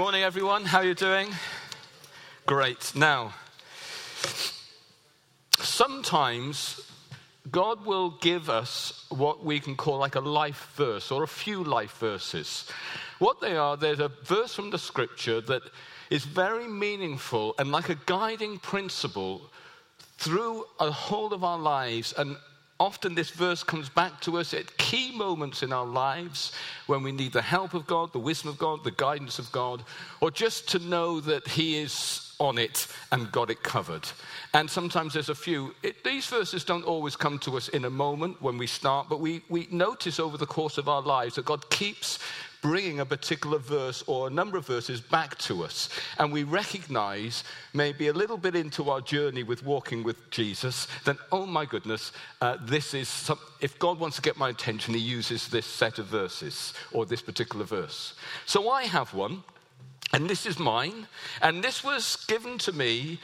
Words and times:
Morning, 0.00 0.22
everyone. 0.22 0.64
How 0.64 0.78
are 0.78 0.84
you 0.84 0.94
doing? 0.94 1.28
Great. 2.46 2.94
Now, 2.96 3.34
sometimes 5.58 6.90
God 7.50 7.84
will 7.84 8.12
give 8.22 8.48
us 8.48 9.04
what 9.10 9.44
we 9.44 9.60
can 9.60 9.76
call 9.76 9.98
like 9.98 10.14
a 10.14 10.20
life 10.20 10.72
verse 10.74 11.10
or 11.10 11.22
a 11.22 11.28
few 11.28 11.62
life 11.62 11.98
verses. 11.98 12.66
What 13.18 13.42
they 13.42 13.58
are, 13.58 13.76
there's 13.76 14.00
a 14.00 14.08
verse 14.24 14.54
from 14.54 14.70
the 14.70 14.78
scripture 14.78 15.42
that 15.42 15.64
is 16.08 16.24
very 16.24 16.66
meaningful 16.66 17.54
and 17.58 17.70
like 17.70 17.90
a 17.90 17.98
guiding 18.06 18.58
principle 18.58 19.50
through 20.16 20.64
a 20.80 20.90
whole 20.90 21.34
of 21.34 21.44
our 21.44 21.58
lives 21.58 22.14
and 22.16 22.38
often 22.80 23.14
this 23.14 23.30
verse 23.30 23.62
comes 23.62 23.88
back 23.90 24.20
to 24.22 24.38
us 24.38 24.54
at 24.54 24.76
key 24.78 25.14
moments 25.14 25.62
in 25.62 25.72
our 25.72 25.86
lives 25.86 26.52
when 26.86 27.02
we 27.02 27.12
need 27.12 27.32
the 27.32 27.42
help 27.42 27.74
of 27.74 27.86
God, 27.86 28.12
the 28.12 28.18
wisdom 28.18 28.48
of 28.48 28.58
God, 28.58 28.82
the 28.82 28.90
guidance 28.90 29.38
of 29.38 29.52
God, 29.52 29.84
or 30.20 30.30
just 30.30 30.68
to 30.70 30.78
know 30.80 31.20
that 31.20 31.46
He 31.46 31.78
is 31.78 32.34
on 32.40 32.56
it 32.56 32.86
and 33.12 33.30
got 33.30 33.50
it 33.50 33.62
covered. 33.62 34.08
And 34.54 34.68
sometimes 34.68 35.12
there's 35.12 35.28
a 35.28 35.34
few. 35.34 35.74
It, 35.82 36.02
these 36.02 36.26
verses 36.26 36.64
don't 36.64 36.84
always 36.84 37.14
come 37.14 37.38
to 37.40 37.56
us 37.58 37.68
in 37.68 37.84
a 37.84 37.90
moment 37.90 38.40
when 38.40 38.56
we 38.56 38.66
start, 38.66 39.08
but 39.10 39.20
we, 39.20 39.42
we 39.50 39.68
notice 39.70 40.18
over 40.18 40.38
the 40.38 40.46
course 40.46 40.78
of 40.78 40.88
our 40.88 41.02
lives 41.02 41.34
that 41.34 41.44
God 41.44 41.68
keeps 41.68 42.18
bringing 42.62 43.00
a 43.00 43.06
particular 43.06 43.58
verse 43.58 44.02
or 44.06 44.26
a 44.26 44.30
number 44.30 44.58
of 44.58 44.66
verses 44.66 45.00
back 45.00 45.36
to 45.38 45.64
us. 45.64 45.88
And 46.18 46.32
we 46.32 46.44
recognize, 46.44 47.44
maybe 47.72 48.08
a 48.08 48.12
little 48.12 48.36
bit 48.36 48.54
into 48.54 48.90
our 48.90 49.00
journey 49.00 49.42
with 49.42 49.64
walking 49.64 50.02
with 50.02 50.30
Jesus, 50.30 50.86
that, 51.04 51.16
oh 51.32 51.46
my 51.46 51.64
goodness, 51.64 52.12
uh, 52.40 52.56
this 52.62 52.94
is, 52.94 53.08
some, 53.08 53.38
if 53.60 53.78
God 53.78 53.98
wants 53.98 54.16
to 54.16 54.22
get 54.22 54.36
my 54.36 54.50
attention, 54.50 54.94
he 54.94 55.00
uses 55.00 55.48
this 55.48 55.66
set 55.66 55.98
of 55.98 56.06
verses 56.06 56.74
or 56.92 57.06
this 57.06 57.22
particular 57.22 57.64
verse. 57.64 58.14
So 58.46 58.70
I 58.70 58.84
have 58.84 59.14
one, 59.14 59.42
and 60.12 60.28
this 60.28 60.44
is 60.44 60.58
mine, 60.58 61.06
and 61.40 61.62
this 61.62 61.84
was 61.84 62.24
given 62.26 62.58
to 62.58 62.72
me 62.72 63.20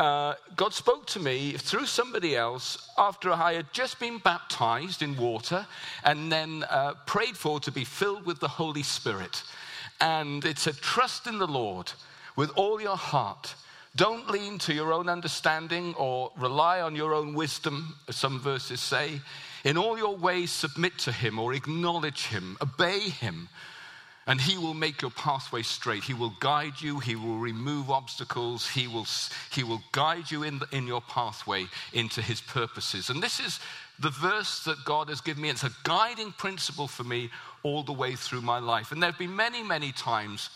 uh, 0.00 0.34
God 0.56 0.72
spoke 0.72 1.06
to 1.08 1.20
me 1.20 1.52
through 1.52 1.84
somebody 1.84 2.34
else 2.34 2.88
after 2.96 3.30
I 3.30 3.52
had 3.52 3.70
just 3.70 4.00
been 4.00 4.16
baptized 4.16 5.02
in 5.02 5.14
water 5.14 5.66
and 6.04 6.32
then 6.32 6.64
uh, 6.70 6.94
prayed 7.04 7.36
for 7.36 7.60
to 7.60 7.70
be 7.70 7.84
filled 7.84 8.24
with 8.24 8.40
the 8.40 8.48
Holy 8.48 8.82
Spirit. 8.82 9.42
And 10.00 10.42
it 10.46 10.58
said, 10.58 10.76
Trust 10.76 11.26
in 11.26 11.38
the 11.38 11.46
Lord 11.46 11.92
with 12.34 12.50
all 12.56 12.80
your 12.80 12.96
heart. 12.96 13.54
Don't 13.94 14.30
lean 14.30 14.56
to 14.60 14.72
your 14.72 14.94
own 14.94 15.10
understanding 15.10 15.94
or 15.98 16.32
rely 16.38 16.80
on 16.80 16.96
your 16.96 17.12
own 17.12 17.34
wisdom, 17.34 17.94
as 18.08 18.16
some 18.16 18.40
verses 18.40 18.80
say. 18.80 19.20
In 19.64 19.76
all 19.76 19.98
your 19.98 20.16
ways, 20.16 20.50
submit 20.50 20.96
to 21.00 21.12
Him 21.12 21.38
or 21.38 21.52
acknowledge 21.52 22.28
Him, 22.28 22.56
obey 22.62 23.00
Him 23.00 23.50
and 24.30 24.40
he 24.40 24.56
will 24.56 24.74
make 24.74 25.02
your 25.02 25.10
pathway 25.10 25.60
straight. 25.60 26.04
He 26.04 26.14
will 26.14 26.32
guide 26.38 26.80
you. 26.80 27.00
He 27.00 27.16
will 27.16 27.38
remove 27.38 27.90
obstacles. 27.90 28.68
He 28.68 28.86
will, 28.86 29.08
he 29.50 29.64
will 29.64 29.82
guide 29.90 30.30
you 30.30 30.44
in, 30.44 30.60
the, 30.60 30.68
in 30.70 30.86
your 30.86 31.00
pathway 31.00 31.66
into 31.92 32.22
his 32.22 32.40
purposes. 32.40 33.10
And 33.10 33.20
this 33.20 33.40
is 33.40 33.58
the 33.98 34.10
verse 34.10 34.62
that 34.62 34.84
God 34.84 35.08
has 35.08 35.20
given 35.20 35.42
me. 35.42 35.50
It's 35.50 35.64
a 35.64 35.72
guiding 35.82 36.30
principle 36.30 36.86
for 36.86 37.02
me 37.02 37.28
all 37.64 37.82
the 37.82 37.92
way 37.92 38.14
through 38.14 38.42
my 38.42 38.60
life. 38.60 38.92
And 38.92 39.02
there 39.02 39.10
have 39.10 39.18
been 39.18 39.34
many, 39.34 39.64
many 39.64 39.90
times 39.90 40.48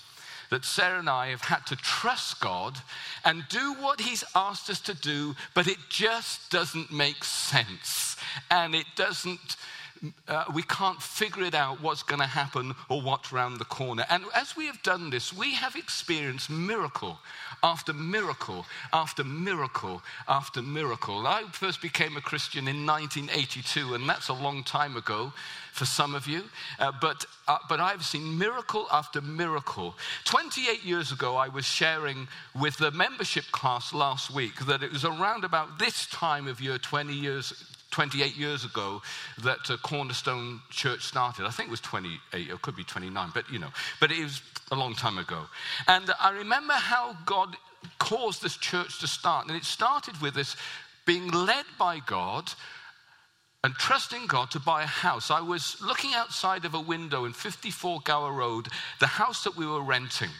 that 0.50 0.64
Sarah 0.64 1.00
and 1.00 1.10
I 1.10 1.30
have 1.30 1.40
had 1.40 1.66
to 1.66 1.74
trust 1.74 2.38
God 2.40 2.78
and 3.24 3.42
do 3.48 3.74
what 3.80 4.00
He's 4.00 4.22
asked 4.36 4.70
us 4.70 4.80
to 4.82 4.94
do, 4.94 5.34
but 5.52 5.66
it 5.66 5.78
just 5.88 6.48
doesn't 6.48 6.92
make 6.92 7.24
sense. 7.24 8.16
And 8.52 8.72
it 8.76 8.86
doesn't 8.94 9.56
uh, 10.28 10.44
we 10.54 10.62
can't 10.62 11.00
figure 11.00 11.44
it 11.44 11.54
out 11.54 11.80
what's 11.80 12.02
going 12.02 12.20
to 12.20 12.26
happen 12.26 12.74
or 12.88 13.02
what's 13.02 13.32
around 13.32 13.58
the 13.58 13.64
corner. 13.64 14.04
And 14.10 14.24
as 14.34 14.56
we 14.56 14.66
have 14.66 14.82
done 14.82 15.10
this, 15.10 15.32
we 15.32 15.54
have 15.54 15.76
experienced 15.76 16.50
miracle 16.50 17.18
after 17.62 17.92
miracle 17.92 18.66
after 18.92 19.24
miracle 19.24 20.02
after 20.28 20.62
miracle. 20.62 21.26
I 21.26 21.44
first 21.52 21.80
became 21.80 22.16
a 22.16 22.20
Christian 22.20 22.68
in 22.68 22.86
1982, 22.86 23.94
and 23.94 24.08
that's 24.08 24.28
a 24.28 24.34
long 24.34 24.62
time 24.64 24.96
ago 24.96 25.32
for 25.72 25.86
some 25.86 26.14
of 26.14 26.26
you. 26.26 26.42
Uh, 26.78 26.92
but, 27.00 27.24
uh, 27.48 27.58
but 27.68 27.80
I've 27.80 28.04
seen 28.04 28.38
miracle 28.38 28.86
after 28.92 29.20
miracle. 29.20 29.96
28 30.24 30.84
years 30.84 31.10
ago, 31.10 31.36
I 31.36 31.48
was 31.48 31.64
sharing 31.64 32.28
with 32.60 32.76
the 32.76 32.90
membership 32.90 33.44
class 33.50 33.92
last 33.92 34.32
week 34.32 34.66
that 34.66 34.82
it 34.82 34.92
was 34.92 35.04
around 35.04 35.44
about 35.44 35.78
this 35.78 36.06
time 36.06 36.46
of 36.46 36.60
year, 36.60 36.78
20 36.78 37.12
years 37.12 37.52
28 37.94 38.36
years 38.36 38.64
ago 38.64 39.00
that 39.44 39.70
uh, 39.70 39.76
Cornerstone 39.76 40.60
Church 40.68 41.02
started. 41.02 41.46
I 41.46 41.50
think 41.50 41.68
it 41.68 41.70
was 41.70 41.80
28, 41.80 42.18
it 42.32 42.60
could 42.60 42.74
be 42.74 42.82
29, 42.82 43.30
but 43.32 43.48
you 43.48 43.60
know, 43.60 43.70
but 44.00 44.10
it 44.10 44.20
was 44.20 44.42
a 44.72 44.74
long 44.74 44.96
time 44.96 45.16
ago. 45.16 45.42
And 45.86 46.10
I 46.20 46.30
remember 46.30 46.72
how 46.72 47.16
God 47.24 47.56
caused 48.00 48.42
this 48.42 48.56
church 48.56 48.98
to 48.98 49.06
start. 49.06 49.46
And 49.46 49.56
it 49.56 49.62
started 49.62 50.20
with 50.20 50.36
us 50.36 50.56
being 51.06 51.28
led 51.28 51.66
by 51.78 52.00
God 52.00 52.50
and 53.62 53.72
trusting 53.74 54.26
God 54.26 54.50
to 54.50 54.58
buy 54.58 54.82
a 54.82 54.86
house. 54.86 55.30
I 55.30 55.40
was 55.40 55.76
looking 55.80 56.14
outside 56.14 56.64
of 56.64 56.74
a 56.74 56.80
window 56.80 57.26
in 57.26 57.32
54 57.32 58.00
Gower 58.04 58.32
Road, 58.32 58.66
the 58.98 59.06
house 59.06 59.44
that 59.44 59.56
we 59.56 59.66
were 59.66 59.82
renting. 59.82 60.30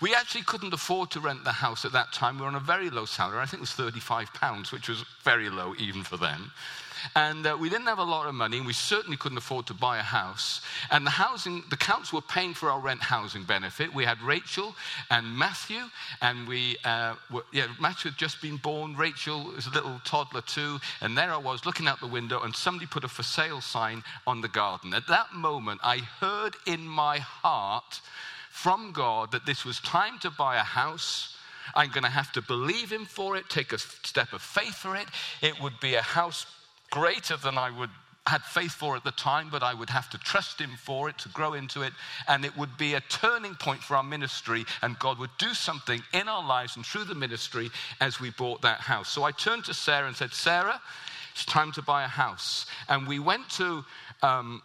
We 0.00 0.14
actually 0.14 0.42
couldn't 0.42 0.72
afford 0.72 1.10
to 1.10 1.20
rent 1.20 1.42
the 1.42 1.50
house 1.50 1.84
at 1.84 1.92
that 1.92 2.12
time. 2.12 2.36
We 2.36 2.42
were 2.42 2.48
on 2.48 2.54
a 2.54 2.60
very 2.60 2.88
low 2.88 3.04
salary. 3.04 3.40
I 3.40 3.46
think 3.46 3.58
it 3.58 3.62
was 3.62 3.72
35 3.72 4.32
pounds, 4.34 4.70
which 4.70 4.88
was 4.88 5.04
very 5.24 5.50
low 5.50 5.74
even 5.78 6.04
for 6.04 6.16
them. 6.16 6.52
And 7.14 7.46
uh, 7.46 7.56
we 7.60 7.68
didn't 7.68 7.86
have 7.86 7.98
a 7.98 8.04
lot 8.04 8.26
of 8.26 8.34
money, 8.34 8.58
and 8.58 8.66
we 8.66 8.72
certainly 8.72 9.16
couldn't 9.16 9.38
afford 9.38 9.66
to 9.66 9.74
buy 9.74 9.98
a 9.98 10.02
house. 10.02 10.60
And 10.90 11.06
the 11.06 11.10
housing, 11.10 11.64
the 11.70 11.76
council 11.76 12.18
were 12.18 12.26
paying 12.28 12.54
for 12.54 12.70
our 12.70 12.80
rent 12.80 13.00
housing 13.00 13.44
benefit. 13.44 13.94
We 13.94 14.04
had 14.04 14.20
Rachel 14.22 14.74
and 15.10 15.36
Matthew, 15.36 15.80
and 16.20 16.48
we, 16.48 16.76
uh, 16.84 17.14
were, 17.30 17.44
yeah, 17.52 17.66
Matthew 17.80 18.10
had 18.10 18.18
just 18.18 18.40
been 18.40 18.56
born. 18.56 18.96
Rachel 18.96 19.52
was 19.54 19.66
a 19.66 19.70
little 19.70 20.00
toddler 20.04 20.42
too. 20.42 20.78
And 21.00 21.16
there 21.16 21.32
I 21.32 21.36
was 21.36 21.66
looking 21.66 21.86
out 21.86 22.00
the 22.00 22.06
window, 22.06 22.40
and 22.42 22.54
somebody 22.54 22.86
put 22.86 23.04
a 23.04 23.08
for 23.08 23.22
sale 23.22 23.60
sign 23.60 24.02
on 24.26 24.40
the 24.40 24.48
garden. 24.48 24.94
At 24.94 25.06
that 25.08 25.34
moment, 25.34 25.80
I 25.82 25.98
heard 25.98 26.56
in 26.66 26.86
my 26.86 27.18
heart 27.18 28.00
from 28.50 28.92
God 28.92 29.32
that 29.32 29.46
this 29.46 29.64
was 29.64 29.80
time 29.80 30.18
to 30.20 30.30
buy 30.30 30.56
a 30.56 30.62
house. 30.62 31.36
I'm 31.74 31.90
going 31.90 32.04
to 32.04 32.10
have 32.10 32.30
to 32.32 32.42
believe 32.42 32.92
Him 32.92 33.04
for 33.04 33.36
it, 33.36 33.48
take 33.48 33.72
a 33.72 33.78
step 33.78 34.32
of 34.32 34.42
faith 34.42 34.76
for 34.76 34.96
it. 34.96 35.06
It 35.42 35.60
would 35.60 35.78
be 35.80 35.94
a 35.94 36.02
house 36.02 36.46
greater 36.94 37.36
than 37.36 37.58
I 37.58 37.70
would 37.76 37.90
had 38.26 38.42
faith 38.42 38.72
for 38.72 38.96
at 38.96 39.04
the 39.04 39.10
time, 39.10 39.48
but 39.50 39.62
I 39.62 39.74
would 39.74 39.90
have 39.90 40.08
to 40.10 40.18
trust 40.18 40.58
him 40.58 40.70
for 40.82 41.10
it 41.10 41.18
to 41.18 41.28
grow 41.28 41.52
into 41.52 41.82
it. 41.82 41.92
And 42.26 42.42
it 42.44 42.56
would 42.56 42.78
be 42.78 42.94
a 42.94 43.00
turning 43.00 43.54
point 43.54 43.82
for 43.82 43.96
our 43.96 44.02
ministry, 44.02 44.64
and 44.80 44.98
God 44.98 45.18
would 45.18 45.36
do 45.38 45.52
something 45.52 46.00
in 46.14 46.26
our 46.26 46.46
lives 46.46 46.76
and 46.76 46.86
through 46.86 47.04
the 47.04 47.14
ministry 47.14 47.70
as 48.00 48.20
we 48.20 48.30
bought 48.30 48.62
that 48.62 48.80
house. 48.80 49.10
So 49.10 49.24
I 49.24 49.32
turned 49.32 49.66
to 49.66 49.74
Sarah 49.74 50.06
and 50.06 50.16
said, 50.16 50.32
Sarah, 50.32 50.80
it's 51.32 51.44
time 51.44 51.72
to 51.72 51.82
buy 51.82 52.04
a 52.04 52.08
house. 52.08 52.64
And 52.88 53.06
we 53.06 53.18
went 53.18 53.46
to 53.50 53.84
um, 54.22 54.62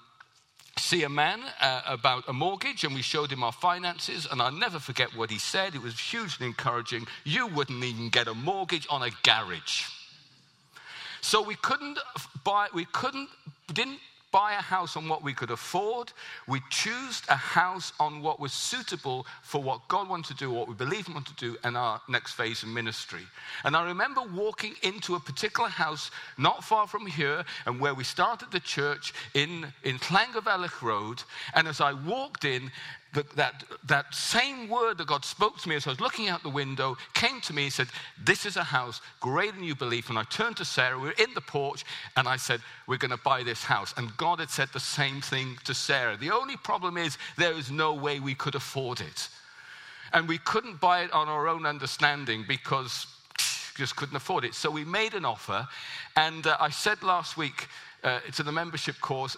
see 0.77 1.03
a 1.03 1.09
man 1.09 1.41
uh, 1.59 1.81
about 1.85 2.29
a 2.29 2.33
mortgage 2.33 2.85
and 2.85 2.95
we 2.95 3.01
showed 3.01 3.29
him 3.29 3.43
our 3.43 3.51
finances 3.51 4.25
and 4.31 4.41
i'll 4.41 4.49
never 4.49 4.79
forget 4.79 5.13
what 5.13 5.29
he 5.29 5.37
said 5.37 5.75
it 5.75 5.81
was 5.81 5.99
hugely 5.99 6.47
encouraging 6.47 7.05
you 7.25 7.47
wouldn't 7.47 7.83
even 7.83 8.07
get 8.07 8.29
a 8.29 8.33
mortgage 8.33 8.87
on 8.89 9.03
a 9.03 9.09
garage 9.21 9.83
so 11.21 11.41
we 11.41 11.55
couldn't 11.55 11.99
buy, 12.43 12.67
we 12.73 12.85
couldn't, 12.85 13.29
didn't 13.73 13.99
buy 14.31 14.53
a 14.53 14.61
house 14.61 14.95
on 14.95 15.07
what 15.07 15.23
we 15.23 15.33
could 15.33 15.49
afford. 15.49 16.11
We 16.47 16.61
chose 16.69 17.21
a 17.29 17.35
house 17.35 17.93
on 17.99 18.21
what 18.21 18.39
was 18.39 18.53
suitable 18.53 19.25
for 19.41 19.61
what 19.61 19.87
God 19.87 20.07
wanted 20.07 20.37
to 20.37 20.45
do, 20.45 20.51
what 20.51 20.67
we 20.67 20.75
believe 20.75 21.07
He 21.07 21.13
wanted 21.13 21.37
to 21.37 21.51
do, 21.51 21.57
in 21.63 21.75
our 21.75 22.01
next 22.07 22.33
phase 22.33 22.63
of 22.63 22.69
ministry. 22.69 23.23
And 23.63 23.75
I 23.75 23.85
remember 23.85 24.21
walking 24.35 24.75
into 24.83 25.15
a 25.15 25.19
particular 25.19 25.69
house 25.69 26.11
not 26.37 26.63
far 26.63 26.87
from 26.87 27.07
here, 27.07 27.43
and 27.65 27.79
where 27.79 27.93
we 27.93 28.03
started 28.03 28.51
the 28.51 28.59
church 28.59 29.13
in, 29.33 29.73
in 29.83 29.97
Llangyfelach 29.97 30.81
Road. 30.81 31.23
And 31.55 31.67
as 31.67 31.81
I 31.81 31.93
walked 31.93 32.45
in, 32.45 32.71
that, 33.13 33.29
that, 33.31 33.63
that 33.85 34.13
same 34.13 34.69
word 34.69 34.99
that 34.99 35.07
God 35.07 35.25
spoke 35.25 35.57
to 35.59 35.69
me 35.69 35.75
as 35.75 35.87
I 35.87 35.91
was 35.91 35.99
looking 35.99 36.27
out 36.27 36.43
the 36.43 36.49
window 36.49 36.95
came 37.13 37.41
to 37.41 37.53
me 37.53 37.63
and 37.63 37.73
said, 37.73 37.87
This 38.23 38.45
is 38.45 38.55
a 38.55 38.63
house 38.63 39.01
greater 39.19 39.53
than 39.53 39.63
you 39.63 39.75
believe. 39.75 40.09
And 40.09 40.19
I 40.19 40.23
turned 40.23 40.57
to 40.57 40.65
Sarah, 40.65 40.97
we 40.97 41.07
were 41.07 41.15
in 41.17 41.33
the 41.33 41.41
porch, 41.41 41.85
and 42.15 42.27
I 42.27 42.37
said, 42.37 42.61
We're 42.87 42.97
going 42.97 43.11
to 43.11 43.17
buy 43.17 43.41
this 43.41 43.63
house. 43.63 43.93
And 43.97 44.15
God 44.17 44.39
had 44.39 44.51
said 44.51 44.69
the 44.73 44.79
same 44.79 45.21
thing 45.21 45.57
to 45.63 45.73
Sarah. 45.73 46.17
The 46.17 46.31
only 46.31 46.55
problem 46.57 46.97
is 46.97 47.17
there 47.37 47.53
is 47.53 47.71
no 47.71 47.93
way 47.93 48.19
we 48.19 48.35
could 48.35 48.55
afford 48.55 49.01
it. 49.01 49.29
And 50.13 50.27
we 50.27 50.37
couldn't 50.39 50.79
buy 50.79 51.03
it 51.03 51.11
on 51.11 51.27
our 51.27 51.47
own 51.47 51.65
understanding 51.65 52.45
because 52.47 53.07
just 53.75 53.95
couldn't 53.95 54.15
afford 54.15 54.45
it. 54.45 54.53
So 54.53 54.69
we 54.69 54.85
made 54.85 55.15
an 55.15 55.25
offer. 55.25 55.67
And 56.15 56.45
uh, 56.45 56.57
I 56.59 56.69
said 56.69 57.01
last 57.01 57.37
week, 57.37 57.67
uh, 58.03 58.19
to 58.33 58.43
the 58.43 58.51
membership 58.51 58.99
course, 59.01 59.35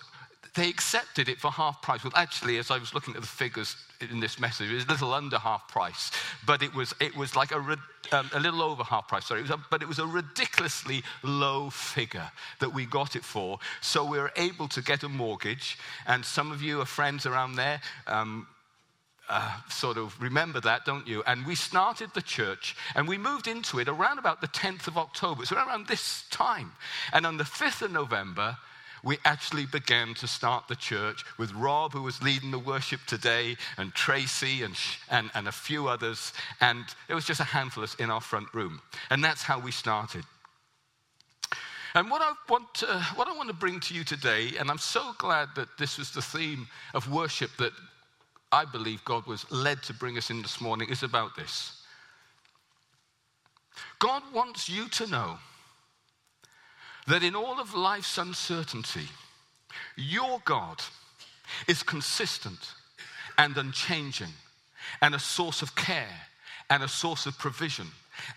they 0.56 0.68
accepted 0.68 1.30
it 1.30 1.40
for 1.40 1.50
half 1.50 1.82
price. 1.82 2.04
Well, 2.04 2.14
actually, 2.16 2.58
as 2.58 2.72
I 2.72 2.78
was 2.78 2.94
looking 2.94 3.16
at 3.16 3.22
the 3.22 3.28
figures 3.28 3.76
in 4.02 4.20
this 4.20 4.40
message, 4.40 4.70
it 4.70 4.76
was 4.76 4.86
a 4.86 4.90
little 4.90 5.14
under 5.14 5.38
half 5.38 5.68
price, 5.68 6.12
but 6.46 6.62
it 6.62 6.74
was, 6.74 6.94
it 7.00 7.16
was 7.16 7.36
like 7.36 7.52
a, 7.52 7.78
um, 8.12 8.30
a 8.34 8.40
little 8.40 8.62
over 8.62 8.84
half 8.84 9.08
price, 9.08 9.26
sorry. 9.26 9.42
It 9.42 9.50
a, 9.50 9.58
but 9.70 9.82
it 9.82 9.88
was 9.88 10.00
a 10.00 10.06
ridiculously 10.06 11.04
low 11.24 11.70
figure 11.70 12.30
that 12.60 12.74
we 12.74 12.86
got 12.86 13.16
it 13.16 13.24
for. 13.24 13.60
So 13.80 14.04
we 14.04 14.20
were 14.20 14.32
able 14.36 14.68
to 14.70 14.82
get 14.82 15.04
a 15.04 15.10
mortgage, 15.10 15.78
and 16.06 16.26
some 16.26 16.52
of 16.52 16.62
you 16.62 16.82
are 16.82 16.86
friends 16.86 17.26
around 17.26 17.56
there. 17.56 17.80
Um, 18.08 18.48
uh, 19.30 19.56
sort 19.70 19.98
of 19.98 20.22
remember 20.22 20.60
that, 20.60 20.84
don't 20.84 21.08
you? 21.08 21.24
And 21.26 21.46
we 21.46 21.56
started 21.56 22.10
the 22.14 22.22
church 22.22 22.76
and 22.96 23.08
we 23.08 23.18
moved 23.18 23.48
into 23.48 23.80
it 23.80 23.88
around 23.88 24.20
about 24.20 24.42
the 24.42 24.48
10th 24.48 24.88
of 24.88 24.98
October, 24.98 25.46
so 25.46 25.56
around 25.56 25.88
this 25.88 26.26
time. 26.32 26.74
And 27.14 27.26
on 27.26 27.38
the 27.38 27.46
5th 27.46 27.84
of 27.84 27.92
November, 27.92 28.58
we 29.04 29.18
actually 29.26 29.66
began 29.66 30.14
to 30.16 30.28
start 30.28 30.68
the 30.68 30.76
church 30.76 31.24
with 31.38 31.54
Rob, 31.54 31.94
who 31.94 32.04
was 32.04 32.22
leading 32.22 32.52
the 32.52 32.60
worship 32.60 33.02
today, 33.08 33.58
and 33.78 33.94
Tracy 33.94 34.64
and, 34.64 34.76
and, 35.10 35.32
and 35.34 35.48
a 35.48 35.52
few 35.52 35.88
others. 35.88 36.34
And 36.60 36.86
it 37.10 37.16
was 37.16 37.26
just 37.26 37.40
a 37.40 37.46
handful 37.46 37.84
of 37.84 37.90
us 37.90 37.96
in 37.96 38.12
our 38.12 38.22
front 38.22 38.54
room. 38.54 38.82
And 39.10 39.24
that's 39.24 39.42
how 39.44 39.60
we 39.60 39.72
started. 39.72 40.24
And 41.94 42.10
what 42.10 42.22
I, 42.22 42.34
want 42.48 42.74
to, 42.76 42.88
what 43.16 43.28
I 43.28 43.36
want 43.36 43.50
to 43.50 43.56
bring 43.56 43.80
to 43.82 43.94
you 43.94 44.04
today, 44.04 44.52
and 44.60 44.70
I'm 44.70 44.78
so 44.78 45.12
glad 45.18 45.50
that 45.56 45.68
this 45.78 45.98
was 45.98 46.12
the 46.12 46.22
theme 46.22 46.68
of 46.94 47.12
worship 47.12 47.52
that 47.58 47.74
I 48.52 48.66
believe 48.66 49.04
God 49.04 49.26
was 49.28 49.50
led 49.52 49.84
to 49.84 49.94
bring 49.94 50.18
us 50.18 50.30
in 50.30 50.42
this 50.42 50.62
morning, 50.62 50.90
is 50.90 51.04
about 51.04 51.36
this. 51.36 51.82
God 54.00 54.24
wants 54.34 54.70
you 54.70 54.88
to 54.90 55.08
know 55.08 55.38
that 57.08 57.24
in 57.24 57.36
all 57.36 57.60
of 57.60 57.74
life's 57.74 58.18
uncertainty, 58.18 59.08
your 59.96 60.42
God 60.46 60.82
is 61.68 61.84
consistent 61.84 62.74
and 63.38 63.56
unchanging 63.58 64.34
and 65.02 65.16
a 65.16 65.20
source 65.20 65.62
of 65.62 65.76
care 65.76 66.28
and 66.70 66.84
a 66.84 66.88
source 66.88 67.26
of 67.26 67.38
provision 67.38 67.88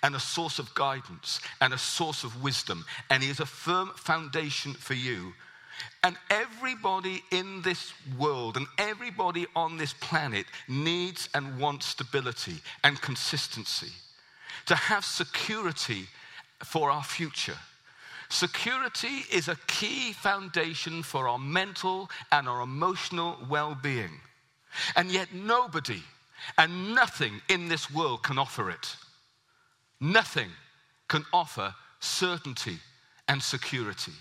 and 0.02 0.14
a 0.14 0.20
source 0.20 0.58
of 0.58 0.74
guidance 0.74 1.40
and 1.60 1.72
a 1.72 1.78
source 1.78 2.24
of 2.24 2.42
wisdom. 2.42 2.84
And 3.10 3.22
He 3.22 3.30
is 3.30 3.40
a 3.40 3.46
firm 3.46 3.90
foundation 3.96 4.74
for 4.74 4.94
you. 4.94 5.32
And 6.02 6.16
everybody 6.30 7.22
in 7.32 7.62
this 7.62 7.92
world 8.18 8.56
and 8.56 8.66
everybody 8.78 9.46
on 9.56 9.76
this 9.76 9.92
planet 9.94 10.46
needs 10.68 11.28
and 11.34 11.58
wants 11.58 11.86
stability 11.86 12.56
and 12.84 13.00
consistency 13.00 13.92
to 14.66 14.74
have 14.74 15.04
security 15.04 16.06
for 16.62 16.90
our 16.90 17.02
future. 17.02 17.58
Security 18.28 19.24
is 19.32 19.48
a 19.48 19.58
key 19.66 20.12
foundation 20.12 21.02
for 21.02 21.28
our 21.28 21.38
mental 21.38 22.10
and 22.32 22.48
our 22.48 22.62
emotional 22.62 23.36
well 23.48 23.76
being. 23.82 24.20
And 24.96 25.10
yet, 25.10 25.32
nobody 25.32 26.02
and 26.58 26.94
nothing 26.94 27.40
in 27.48 27.68
this 27.68 27.90
world 27.90 28.22
can 28.22 28.38
offer 28.38 28.70
it. 28.70 28.96
Nothing 30.00 30.50
can 31.08 31.24
offer 31.32 31.74
certainty 32.00 32.78
and 33.28 33.42
security. 33.42 34.12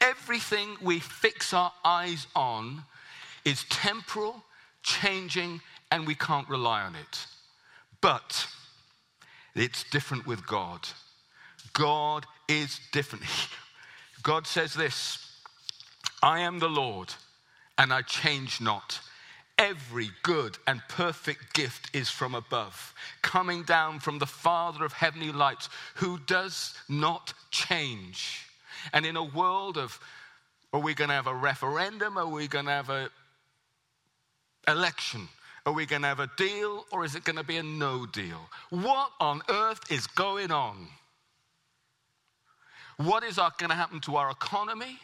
Everything 0.00 0.76
we 0.80 0.98
fix 0.98 1.52
our 1.52 1.72
eyes 1.84 2.26
on 2.34 2.82
is 3.44 3.64
temporal, 3.64 4.42
changing, 4.82 5.60
and 5.90 6.06
we 6.06 6.14
can't 6.14 6.48
rely 6.48 6.82
on 6.82 6.94
it. 6.94 7.26
But 8.00 8.46
it's 9.54 9.84
different 9.90 10.26
with 10.26 10.46
God. 10.46 10.86
God 11.74 12.24
is 12.48 12.80
different. 12.92 13.24
God 14.22 14.46
says 14.46 14.72
this 14.72 15.18
I 16.22 16.40
am 16.40 16.58
the 16.58 16.68
Lord, 16.68 17.12
and 17.76 17.92
I 17.92 18.00
change 18.02 18.60
not. 18.60 19.00
Every 19.56 20.10
good 20.22 20.58
and 20.66 20.80
perfect 20.88 21.54
gift 21.54 21.94
is 21.94 22.10
from 22.10 22.34
above, 22.34 22.92
coming 23.22 23.62
down 23.62 24.00
from 24.00 24.18
the 24.18 24.26
Father 24.26 24.84
of 24.84 24.92
heavenly 24.92 25.30
lights, 25.30 25.68
who 25.96 26.18
does 26.26 26.74
not 26.88 27.34
change. 27.50 28.46
And 28.92 29.06
in 29.06 29.16
a 29.16 29.22
world 29.22 29.78
of, 29.78 30.00
are 30.72 30.80
we 30.80 30.94
going 30.94 31.08
to 31.08 31.14
have 31.14 31.28
a 31.28 31.34
referendum? 31.34 32.18
Are 32.18 32.26
we 32.26 32.48
going 32.48 32.64
to 32.64 32.72
have 32.72 32.90
an 32.90 33.08
election? 34.66 35.28
Are 35.66 35.72
we 35.72 35.86
going 35.86 36.02
to 36.02 36.08
have 36.08 36.20
a 36.20 36.30
deal 36.36 36.84
or 36.90 37.04
is 37.04 37.14
it 37.14 37.24
going 37.24 37.36
to 37.36 37.44
be 37.44 37.56
a 37.56 37.62
no 37.62 38.06
deal? 38.06 38.40
What 38.70 39.12
on 39.20 39.42
earth 39.48 39.80
is 39.90 40.06
going 40.08 40.50
on? 40.50 40.88
What 42.96 43.24
is 43.24 43.36
going 43.36 43.70
to 43.70 43.74
happen 43.74 44.00
to 44.00 44.16
our 44.16 44.30
economy? 44.30 44.98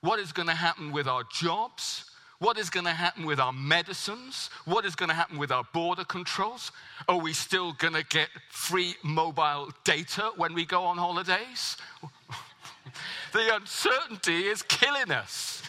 What 0.00 0.18
is 0.18 0.32
going 0.32 0.48
to 0.48 0.54
happen 0.54 0.92
with 0.92 1.06
our 1.06 1.24
jobs? 1.32 2.10
What 2.38 2.58
is 2.58 2.68
going 2.68 2.84
to 2.84 2.92
happen 2.92 3.24
with 3.24 3.40
our 3.40 3.52
medicines? 3.52 4.50
What 4.64 4.84
is 4.84 4.94
going 4.94 5.08
to 5.08 5.14
happen 5.14 5.38
with 5.38 5.50
our 5.50 5.64
border 5.72 6.04
controls? 6.04 6.70
Are 7.08 7.18
we 7.18 7.32
still 7.32 7.72
going 7.72 7.94
to 7.94 8.04
get 8.04 8.28
free 8.50 8.94
mobile 9.02 9.70
data 9.84 10.32
when 10.36 10.52
we 10.52 10.66
go 10.66 10.82
on 10.82 10.98
holidays? 10.98 11.76
the 13.32 13.56
uncertainty 13.56 14.46
is 14.46 14.62
killing 14.62 15.10
us. 15.10 15.62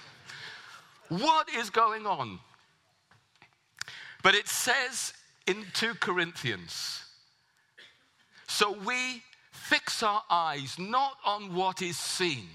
What 1.09 1.49
is 1.55 1.69
going 1.69 2.05
on? 2.05 2.39
But 4.23 4.35
it 4.35 4.49
says 4.49 5.13
in 5.45 5.65
2 5.73 5.93
Corinthians 5.95 7.03
so 8.47 8.75
we 8.85 9.21
fix 9.69 10.01
our 10.03 10.23
eyes 10.29 10.77
not 10.79 11.17
on 11.25 11.53
what 11.53 11.81
is 11.81 11.97
seen, 11.97 12.47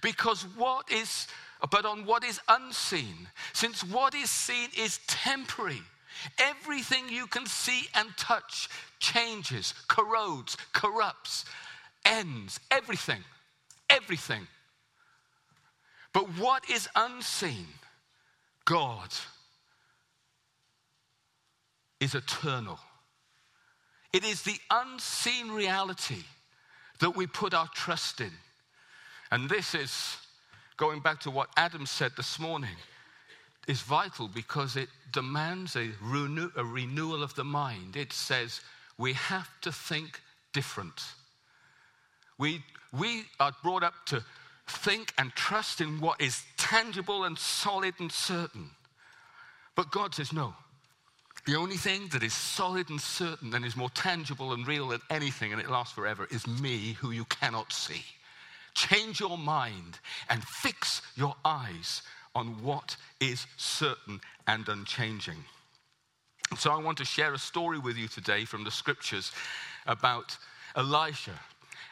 because 0.00 0.42
what 0.56 0.90
is 0.90 1.26
but 1.70 1.84
on 1.84 2.04
what 2.04 2.24
is 2.24 2.40
unseen, 2.48 3.28
since 3.52 3.84
what 3.84 4.14
is 4.14 4.30
seen 4.30 4.68
is 4.76 4.98
temporary. 5.06 5.80
Everything 6.38 7.08
you 7.08 7.26
can 7.26 7.46
see 7.46 7.86
and 7.94 8.08
touch 8.16 8.68
changes, 8.98 9.72
corrodes, 9.88 10.56
corrupts, 10.72 11.44
ends, 12.04 12.58
everything, 12.70 13.22
everything. 13.88 14.46
But 16.12 16.24
what 16.38 16.68
is 16.68 16.88
unseen, 16.96 17.66
God, 18.64 19.08
is 22.00 22.14
eternal. 22.14 22.78
It 24.12 24.24
is 24.24 24.42
the 24.42 24.58
unseen 24.70 25.50
reality 25.52 26.24
that 27.02 27.16
we 27.16 27.26
put 27.26 27.52
our 27.52 27.66
trust 27.74 28.20
in. 28.20 28.30
And 29.32 29.50
this 29.50 29.74
is 29.74 30.16
going 30.76 31.00
back 31.00 31.18
to 31.20 31.30
what 31.30 31.48
Adam 31.56 31.84
said 31.84 32.12
this 32.16 32.38
morning, 32.38 32.76
is 33.68 33.82
vital 33.82 34.28
because 34.28 34.76
it 34.76 34.88
demands 35.12 35.76
a, 35.76 35.90
renew, 36.00 36.50
a 36.56 36.64
renewal 36.64 37.22
of 37.22 37.34
the 37.34 37.44
mind. 37.44 37.96
It 37.96 38.12
says 38.12 38.60
we 38.98 39.12
have 39.14 39.48
to 39.62 39.72
think 39.72 40.20
different. 40.52 41.02
We, 42.38 42.62
we 42.96 43.24
are 43.40 43.52
brought 43.62 43.82
up 43.82 43.94
to 44.06 44.24
think 44.66 45.12
and 45.18 45.32
trust 45.32 45.80
in 45.80 46.00
what 46.00 46.20
is 46.20 46.44
tangible 46.56 47.24
and 47.24 47.36
solid 47.36 47.94
and 47.98 48.10
certain. 48.10 48.70
But 49.74 49.90
God 49.90 50.14
says, 50.14 50.32
no. 50.32 50.54
The 51.44 51.56
only 51.56 51.76
thing 51.76 52.08
that 52.12 52.22
is 52.22 52.32
solid 52.32 52.88
and 52.88 53.00
certain 53.00 53.52
and 53.54 53.64
is 53.64 53.76
more 53.76 53.90
tangible 53.90 54.52
and 54.52 54.66
real 54.66 54.88
than 54.88 55.00
anything, 55.10 55.52
and 55.52 55.60
it 55.60 55.70
lasts 55.70 55.92
forever, 55.92 56.28
is 56.30 56.46
me 56.46 56.96
who 57.00 57.10
you 57.10 57.24
cannot 57.24 57.72
see. 57.72 58.04
Change 58.74 59.18
your 59.18 59.36
mind 59.36 59.98
and 60.30 60.42
fix 60.44 61.02
your 61.16 61.34
eyes 61.44 62.02
on 62.34 62.62
what 62.62 62.96
is 63.20 63.46
certain 63.56 64.20
and 64.46 64.68
unchanging. 64.68 65.44
So, 66.58 66.70
I 66.70 66.78
want 66.78 66.98
to 66.98 67.04
share 67.04 67.34
a 67.34 67.38
story 67.38 67.78
with 67.78 67.96
you 67.96 68.08
today 68.08 68.44
from 68.44 68.62
the 68.62 68.70
scriptures 68.70 69.32
about 69.86 70.36
Elijah. 70.76 71.38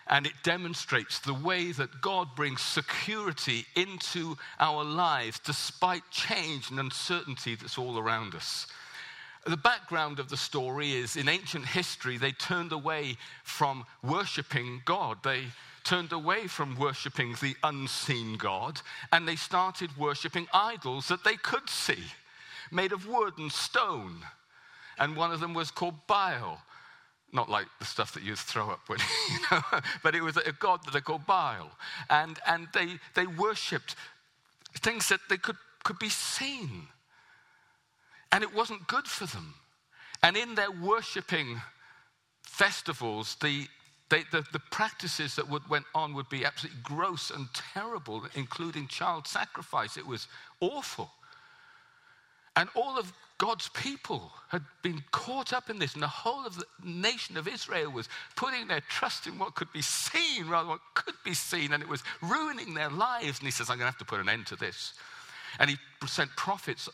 And 0.06 0.26
it 0.26 0.32
demonstrates 0.42 1.18
the 1.18 1.34
way 1.34 1.72
that 1.72 2.00
God 2.00 2.28
brings 2.34 2.60
security 2.60 3.64
into 3.76 4.36
our 4.58 4.82
lives 4.84 5.38
despite 5.38 6.02
change 6.10 6.70
and 6.70 6.80
uncertainty 6.80 7.54
that's 7.54 7.78
all 7.78 7.98
around 7.98 8.34
us. 8.34 8.66
The 9.47 9.56
background 9.56 10.18
of 10.18 10.28
the 10.28 10.37
story 10.37 10.92
is 10.92 11.16
in 11.16 11.28
ancient 11.28 11.64
history, 11.64 12.18
they 12.18 12.32
turned 12.32 12.73
away 12.73 13.16
from 13.42 13.87
worshiping 14.02 14.82
God. 14.85 15.18
They 15.25 15.44
turned 15.82 16.12
away 16.12 16.47
from 16.47 16.78
worshiping 16.78 17.35
the 17.40 17.56
unseen 17.64 18.37
God 18.37 18.80
and 19.12 19.26
they 19.26 19.37
started 19.37 19.97
worshiping 19.97 20.47
idols 20.52 21.09
that 21.09 21.25
they 21.25 21.37
could 21.37 21.68
see, 21.70 22.04
made 22.70 22.92
of 22.92 23.09
wood 23.09 23.35
and 23.38 23.50
stone. 23.50 24.16
And 24.99 25.16
one 25.16 25.32
of 25.32 25.40
them 25.40 25.54
was 25.54 25.70
called 25.70 26.06
Baal. 26.06 26.61
Not 27.32 27.49
like 27.49 27.66
the 27.78 27.85
stuff 27.85 28.12
that 28.14 28.23
you 28.23 28.37
throw 28.37 28.70
up 28.70 28.80
when, 28.88 28.99
you 29.30 29.38
know, 29.50 29.62
but 30.02 30.14
it 30.14 30.20
was 30.20 30.37
a 30.37 30.52
god 30.52 30.85
that 30.85 30.92
they 30.92 31.00
called 31.00 31.26
Baal. 31.26 31.70
And, 32.11 32.38
and 32.47 32.68
they, 32.75 32.99
they 33.14 33.26
worshipped 33.26 33.94
things 34.75 35.09
that 35.09 35.20
they 35.30 35.38
could, 35.38 35.56
could 35.85 35.99
be 35.99 36.09
seen. 36.11 36.88
And 38.32 38.44
it 38.44 38.54
wasn't 38.54 38.87
good 38.87 39.06
for 39.06 39.26
them. 39.26 39.54
And 40.22 40.37
in 40.37 40.54
their 40.54 40.70
worshipping 40.70 41.60
festivals, 42.42 43.37
the 43.40 43.66
they, 44.10 44.25
the, 44.32 44.44
the, 44.52 44.58
practices 44.58 45.37
that 45.37 45.49
would, 45.49 45.68
went 45.70 45.84
on 45.94 46.14
would 46.14 46.28
be 46.28 46.44
absolutely 46.44 46.80
gross 46.82 47.30
and 47.30 47.46
terrible, 47.54 48.25
including 48.34 48.88
child 48.88 49.28
sacrifice. 49.28 49.96
It 49.96 50.04
was 50.04 50.26
awful. 50.60 51.12
And 52.56 52.68
all 52.75 52.99
of 52.99 53.12
God's 53.38 53.68
people 53.68 54.32
had 54.49 54.62
been 54.82 55.02
caught 55.12 55.52
up 55.52 55.70
in 55.70 55.78
this, 55.78 55.94
and 55.94 56.02
the 56.02 56.08
whole 56.08 56.44
of 56.44 56.56
the 56.56 56.66
nation 56.84 57.37
of 57.37 57.46
Israel 57.46 57.92
was 57.92 58.08
putting 58.34 58.66
their 58.66 58.80
trust 58.80 59.28
in 59.28 59.38
what 59.38 59.54
could 59.54 59.72
be 59.72 59.80
seen 59.80 60.49
rather 60.49 60.64
than 60.64 60.70
what 60.70 60.80
could 60.94 61.14
be 61.25 61.32
seen, 61.32 61.72
and 61.72 61.82
it 61.82 61.88
was 61.88 62.02
ruining 62.20 62.75
their 62.75 62.90
lives. 62.90 63.38
And 63.38 63.46
he 63.46 63.52
says, 63.52 63.70
I'm 63.70 63.78
going 63.78 63.87
to 63.87 63.92
have 63.92 63.99
to 63.99 64.04
put 64.04 64.20
an 64.20 64.28
end 64.28 64.46
to 64.49 64.56
this. 64.56 64.94
And 65.60 65.70
he 65.70 65.76
sent 66.06 66.30
prophets 66.37 66.88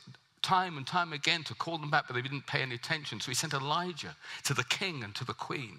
time 0.47 0.77
and 0.77 0.87
time 0.87 1.13
again 1.13 1.43
to 1.43 1.55
call 1.55 1.77
them 1.77 1.91
back, 1.91 2.05
but 2.07 2.15
they 2.15 2.23
didn't 2.23 2.47
pay 2.47 2.63
any 2.63 2.77
attention. 2.77 3.21
So 3.21 3.33
he 3.33 3.35
sent 3.35 3.53
Elijah 3.53 4.15
to 4.45 4.55
the 4.55 4.63
king 4.63 5.03
and 5.03 5.13
to 5.17 5.25
the 5.25 5.35
queen. 5.35 5.79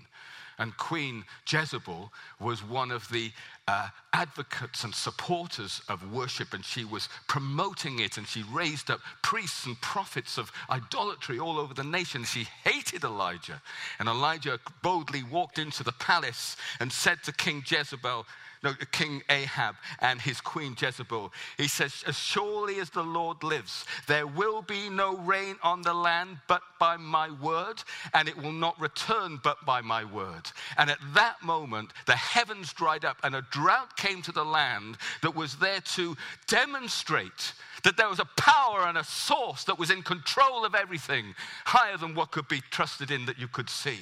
And 0.60 0.76
Queen 0.76 1.24
Jezebel 1.48 2.12
was 2.42 2.64
one 2.64 2.92
of 2.92 3.08
the 3.10 3.32
uh, 3.68 3.90
advocates 4.12 4.84
and 4.84 4.94
supporters 4.94 5.82
of 5.88 6.12
worship, 6.12 6.54
and 6.54 6.66
she 6.66 6.84
was 6.84 7.08
promoting 7.28 8.00
it, 8.00 8.18
and 8.18 8.28
she 8.28 8.44
raised 8.52 8.90
up 8.90 9.00
priests 9.22 9.68
and 9.68 9.80
prophets 9.82 10.38
of 10.38 10.52
idolatry 10.70 11.40
all 11.40 11.60
over 11.60 11.74
the 11.74 11.84
nation. 11.84 12.24
She 12.24 12.48
hated 12.64 13.04
Elijah. 13.04 13.62
And 14.00 14.10
Elijah 14.10 14.60
boldly 14.82 15.24
walked 15.24 15.60
into 15.60 15.84
the 15.84 15.94
palace 15.94 16.58
and 16.80 16.92
said 16.92 17.24
to 17.24 17.32
King 17.32 17.64
Jezebel, 17.66 18.26
no, 18.64 18.74
King 18.92 19.22
Ahab 19.30 19.76
and 20.00 20.20
his 20.20 20.42
queen 20.42 20.76
Jezebel. 20.80 21.32
He 21.58 21.68
says, 21.68 22.04
As 22.08 22.18
surely 22.18 22.80
as 22.80 22.90
the 22.90 23.04
Lord 23.04 23.44
lives, 23.44 23.86
there 24.08 24.26
will 24.26 24.62
be 24.62 24.90
no 24.90 25.18
rain 25.18 25.58
on 25.64 25.82
the 25.82 25.94
land 25.94 26.40
but 26.48 26.62
by 26.80 26.98
my 26.98 27.30
word, 27.30 27.84
and 28.14 28.28
it 28.28 28.38
will 28.38 28.52
not 28.52 28.80
return 28.80 29.40
but 29.44 29.66
by 29.66 29.82
my 29.82 30.04
word. 30.04 30.52
And 30.78 30.90
at 30.90 31.00
that 31.14 31.44
moment, 31.44 31.94
the 32.06 32.16
heavens 32.16 32.74
dried 32.74 33.06
up, 33.06 33.18
and 33.24 33.36
a 33.36 33.46
drought 33.52 33.96
came 33.98 34.22
to 34.24 34.32
the 34.32 34.46
land 34.46 34.98
that 35.22 35.36
was 35.36 35.56
there 35.58 35.82
to 35.96 36.16
demonstrate 36.48 37.54
that 37.84 37.96
there 37.96 38.10
was 38.10 38.20
a 38.20 38.30
power 38.38 38.88
and 38.88 38.98
a 38.98 39.04
source 39.04 39.64
that 39.66 39.80
was 39.80 39.92
in 39.92 40.02
control 40.02 40.66
of 40.66 40.76
everything, 40.76 41.36
higher 41.66 41.98
than 41.98 42.16
what 42.16 42.32
could 42.32 42.48
be 42.48 42.62
trusted 42.72 43.12
in 43.12 43.26
that 43.28 43.40
you 43.40 43.48
could 43.48 43.70
see. 43.70 44.00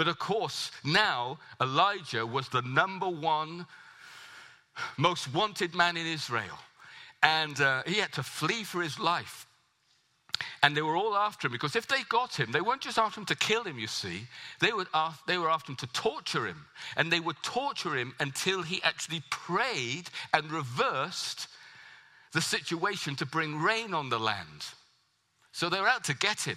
But 0.00 0.08
of 0.08 0.18
course, 0.18 0.70
now 0.82 1.38
Elijah 1.60 2.24
was 2.24 2.48
the 2.48 2.62
number 2.62 3.06
one 3.06 3.66
most 4.96 5.30
wanted 5.34 5.74
man 5.74 5.98
in 5.98 6.06
Israel. 6.06 6.58
And 7.22 7.60
uh, 7.60 7.82
he 7.84 7.96
had 7.96 8.10
to 8.14 8.22
flee 8.22 8.64
for 8.64 8.80
his 8.80 8.98
life. 8.98 9.46
And 10.62 10.74
they 10.74 10.80
were 10.80 10.96
all 10.96 11.14
after 11.14 11.48
him 11.48 11.52
because 11.52 11.76
if 11.76 11.86
they 11.86 12.02
got 12.08 12.34
him, 12.34 12.50
they 12.50 12.62
weren't 12.62 12.80
just 12.80 12.96
after 12.96 13.20
him 13.20 13.26
to 13.26 13.36
kill 13.36 13.62
him, 13.62 13.78
you 13.78 13.88
see. 13.88 14.22
They, 14.60 14.72
would 14.72 14.86
af- 14.94 15.22
they 15.26 15.36
were 15.36 15.50
after 15.50 15.72
him 15.72 15.76
to 15.76 15.86
torture 15.88 16.46
him. 16.46 16.64
And 16.96 17.12
they 17.12 17.20
would 17.20 17.36
torture 17.42 17.94
him 17.94 18.14
until 18.20 18.62
he 18.62 18.82
actually 18.82 19.22
prayed 19.28 20.04
and 20.32 20.50
reversed 20.50 21.46
the 22.32 22.40
situation 22.40 23.16
to 23.16 23.26
bring 23.26 23.60
rain 23.60 23.92
on 23.92 24.08
the 24.08 24.18
land. 24.18 24.64
So 25.52 25.68
they 25.68 25.78
were 25.78 25.88
out 25.88 26.04
to 26.04 26.16
get 26.16 26.40
him. 26.40 26.56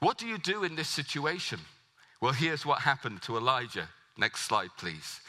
What 0.00 0.18
do 0.18 0.26
you 0.26 0.36
do 0.36 0.64
in 0.64 0.76
this 0.76 0.88
situation? 0.88 1.60
Well, 2.20 2.32
here's 2.32 2.64
what 2.64 2.80
happened 2.80 3.22
to 3.22 3.36
Elijah. 3.36 3.88
Next 4.16 4.42
slide, 4.42 4.70
please. 4.78 5.20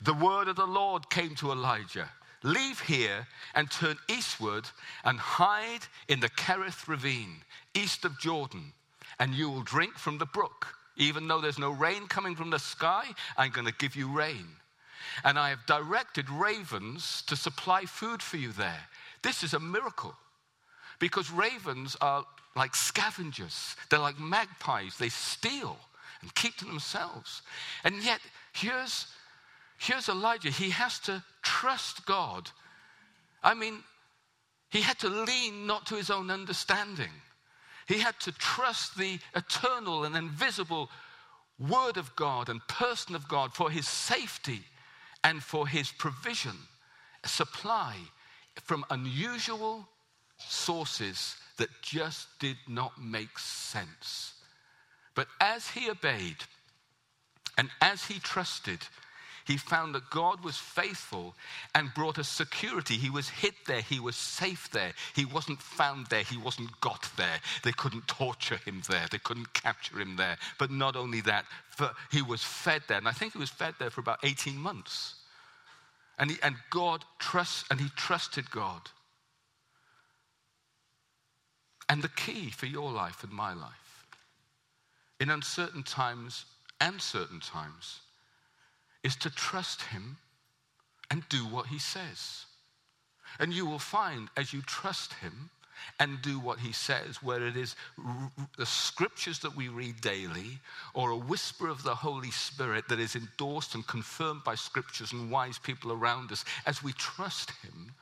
The 0.00 0.14
word 0.14 0.48
of 0.48 0.56
the 0.56 0.66
Lord 0.66 1.08
came 1.10 1.34
to 1.36 1.52
Elijah 1.52 2.08
Leave 2.44 2.78
here 2.80 3.26
and 3.54 3.70
turn 3.70 3.96
eastward 4.06 4.68
and 5.02 5.18
hide 5.18 5.80
in 6.08 6.20
the 6.20 6.28
Kerith 6.28 6.86
ravine, 6.86 7.36
east 7.72 8.04
of 8.04 8.20
Jordan, 8.20 8.74
and 9.18 9.34
you 9.34 9.48
will 9.48 9.62
drink 9.62 9.96
from 9.96 10.18
the 10.18 10.26
brook. 10.26 10.66
Even 10.96 11.26
though 11.26 11.40
there's 11.40 11.58
no 11.58 11.70
rain 11.70 12.06
coming 12.06 12.36
from 12.36 12.50
the 12.50 12.58
sky, 12.58 13.06
I'm 13.38 13.50
going 13.50 13.66
to 13.66 13.72
give 13.72 13.96
you 13.96 14.08
rain. 14.08 14.46
And 15.24 15.38
I 15.38 15.48
have 15.48 15.64
directed 15.66 16.28
ravens 16.28 17.22
to 17.28 17.34
supply 17.34 17.86
food 17.86 18.22
for 18.22 18.36
you 18.36 18.52
there. 18.52 18.88
This 19.22 19.42
is 19.42 19.54
a 19.54 19.60
miracle 19.60 20.14
because 20.98 21.30
ravens 21.30 21.96
are 22.00 22.24
like 22.56 22.74
scavengers, 22.74 23.76
they're 23.90 23.98
like 23.98 24.18
magpies, 24.18 24.96
they 24.98 25.08
steal 25.08 25.76
and 26.20 26.34
keep 26.34 26.56
to 26.56 26.64
themselves. 26.64 27.42
And 27.82 28.02
yet, 28.02 28.20
here's, 28.52 29.06
here's 29.78 30.08
Elijah. 30.08 30.50
He 30.50 30.70
has 30.70 30.98
to 31.00 31.22
trust 31.42 32.06
God. 32.06 32.50
I 33.42 33.54
mean, 33.54 33.82
he 34.70 34.80
had 34.80 34.98
to 35.00 35.08
lean 35.08 35.66
not 35.66 35.86
to 35.86 35.96
his 35.96 36.10
own 36.10 36.30
understanding. 36.30 37.10
He 37.86 37.98
had 37.98 38.18
to 38.20 38.32
trust 38.32 38.96
the 38.96 39.18
eternal 39.36 40.04
and 40.04 40.16
invisible 40.16 40.90
Word 41.58 41.96
of 41.96 42.14
God 42.16 42.48
and 42.48 42.66
person 42.66 43.14
of 43.14 43.28
God 43.28 43.52
for 43.52 43.70
his 43.70 43.86
safety 43.86 44.62
and 45.22 45.42
for 45.42 45.68
his 45.68 45.92
provision, 45.92 46.56
supply 47.24 47.96
from 48.62 48.84
unusual 48.90 49.86
sources 50.48 51.36
that 51.56 51.68
just 51.82 52.26
did 52.38 52.56
not 52.68 52.92
make 53.00 53.38
sense. 53.38 54.34
But 55.14 55.28
as 55.40 55.68
he 55.68 55.88
obeyed 55.88 56.36
and 57.56 57.70
as 57.80 58.04
he 58.04 58.18
trusted, 58.18 58.80
he 59.46 59.58
found 59.58 59.94
that 59.94 60.08
God 60.10 60.42
was 60.42 60.56
faithful 60.56 61.34
and 61.74 61.92
brought 61.94 62.18
us 62.18 62.28
security. 62.28 62.94
He 62.94 63.10
was 63.10 63.28
hid 63.28 63.52
there. 63.66 63.82
He 63.82 64.00
was 64.00 64.16
safe 64.16 64.70
there. 64.72 64.92
He 65.14 65.26
wasn't 65.26 65.60
found 65.60 66.06
there. 66.06 66.22
He 66.22 66.38
wasn't 66.38 66.80
got 66.80 67.10
there. 67.16 67.40
They 67.62 67.72
couldn't 67.72 68.08
torture 68.08 68.56
him 68.56 68.82
there. 68.88 69.06
They 69.10 69.18
couldn't 69.18 69.52
capture 69.52 70.00
him 70.00 70.16
there. 70.16 70.38
But 70.58 70.70
not 70.70 70.96
only 70.96 71.20
that, 71.22 71.44
he 72.10 72.22
was 72.22 72.42
fed 72.42 72.82
there. 72.88 72.98
And 72.98 73.08
I 73.08 73.12
think 73.12 73.34
he 73.34 73.38
was 73.38 73.50
fed 73.50 73.74
there 73.78 73.90
for 73.90 74.00
about 74.00 74.20
18 74.22 74.56
months. 74.56 75.16
And, 76.18 76.30
he, 76.30 76.38
and 76.42 76.56
God 76.70 77.04
trusts, 77.18 77.64
and 77.70 77.80
he 77.80 77.88
trusted 77.96 78.50
God. 78.50 78.80
And 81.88 82.02
the 82.02 82.08
key 82.08 82.50
for 82.50 82.66
your 82.66 82.90
life 82.90 83.22
and 83.22 83.32
my 83.32 83.52
life, 83.52 84.06
in 85.20 85.30
uncertain 85.30 85.82
times 85.82 86.44
and 86.80 87.00
certain 87.00 87.40
times, 87.40 88.00
is 89.02 89.16
to 89.16 89.30
trust 89.30 89.82
Him 89.82 90.16
and 91.10 91.28
do 91.28 91.46
what 91.46 91.66
He 91.66 91.78
says. 91.78 92.46
And 93.38 93.52
you 93.52 93.66
will 93.66 93.78
find 93.78 94.28
as 94.36 94.52
you 94.52 94.62
trust 94.62 95.12
Him 95.14 95.50
and 96.00 96.22
do 96.22 96.38
what 96.38 96.58
He 96.60 96.72
says, 96.72 97.22
where 97.22 97.46
it 97.46 97.56
is 97.56 97.76
the 98.56 98.66
scriptures 98.66 99.40
that 99.40 99.54
we 99.54 99.68
read 99.68 100.00
daily 100.00 100.58
or 100.94 101.10
a 101.10 101.16
whisper 101.16 101.68
of 101.68 101.82
the 101.82 101.94
Holy 101.94 102.30
Spirit 102.30 102.88
that 102.88 103.00
is 103.00 103.16
endorsed 103.16 103.74
and 103.74 103.86
confirmed 103.86 104.42
by 104.44 104.54
scriptures 104.54 105.12
and 105.12 105.30
wise 105.30 105.58
people 105.58 105.92
around 105.92 106.32
us, 106.32 106.44
as 106.64 106.82
we 106.82 106.92
trust 106.94 107.50
Him, 107.62 107.92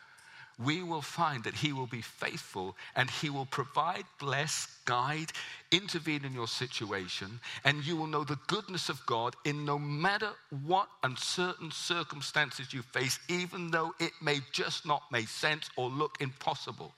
we 0.59 0.83
will 0.83 1.03
find 1.03 1.45
that 1.45 1.55
He 1.55 1.73
will 1.73 1.87
be 1.87 2.03
faithful 2.03 2.77
and 2.95 3.11
He 3.11 3.31
will 3.31 3.47
provide, 3.47 4.05
bless, 4.19 4.67
guide, 4.85 5.33
intervene 5.71 6.25
in 6.25 6.33
your 6.33 6.49
situation, 6.49 7.41
and 7.65 7.85
you 7.85 7.97
will 7.97 8.07
know 8.07 8.25
the 8.25 8.39
goodness 8.47 8.89
of 8.89 9.05
God 9.07 9.35
in 9.45 9.65
no 9.65 9.79
matter 9.79 10.31
what 10.65 10.89
uncertain 11.03 11.71
circumstances 11.71 12.73
you 12.73 12.83
face, 12.83 13.19
even 13.29 13.71
though 13.71 13.95
it 13.99 14.13
may 14.21 14.41
just 14.53 14.87
not 14.87 15.03
make 15.11 15.29
sense 15.29 15.71
or 15.77 15.89
look 15.89 16.19
impossible. 16.21 16.93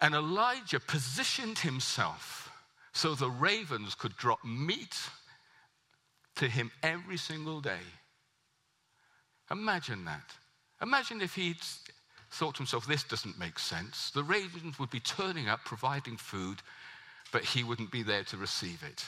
And 0.00 0.14
Elijah 0.14 0.80
positioned 0.80 1.58
himself 1.58 2.50
so 2.92 3.14
the 3.14 3.30
ravens 3.30 3.94
could 3.94 4.16
drop 4.16 4.44
meat 4.44 4.96
to 6.36 6.48
him 6.48 6.70
every 6.82 7.16
single 7.16 7.60
day. 7.60 7.80
Imagine 9.50 10.04
that. 10.04 10.32
Imagine 10.82 11.20
if 11.20 11.34
he'd 11.34 11.60
thought 12.30 12.54
to 12.54 12.58
himself, 12.58 12.86
this 12.86 13.04
doesn't 13.04 13.38
make 13.38 13.58
sense. 13.58 14.10
The 14.10 14.24
ravens 14.24 14.78
would 14.78 14.90
be 14.90 15.00
turning 15.00 15.48
up, 15.48 15.64
providing 15.64 16.16
food, 16.16 16.58
but 17.32 17.44
he 17.44 17.64
wouldn't 17.64 17.92
be 17.92 18.02
there 18.02 18.24
to 18.24 18.36
receive 18.36 18.82
it. 18.82 19.04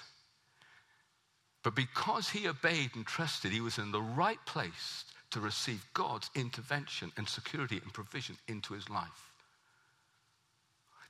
But 1.63 1.75
because 1.75 2.31
he 2.31 2.49
obeyed 2.49 2.91
and 2.95 3.05
trusted, 3.05 3.53
he 3.53 3.61
was 3.61 3.79
in 3.79 3.91
the 3.91 4.01
right 4.01 4.39
place 4.47 5.05
to 5.31 5.41
receive 5.41 5.85
God's 5.93 6.31
intervention 6.35 7.13
and 7.17 7.29
security 7.29 7.81
and 7.83 7.93
provision 7.93 8.37
into 8.47 8.75
his 8.75 8.89
life. 8.89 9.33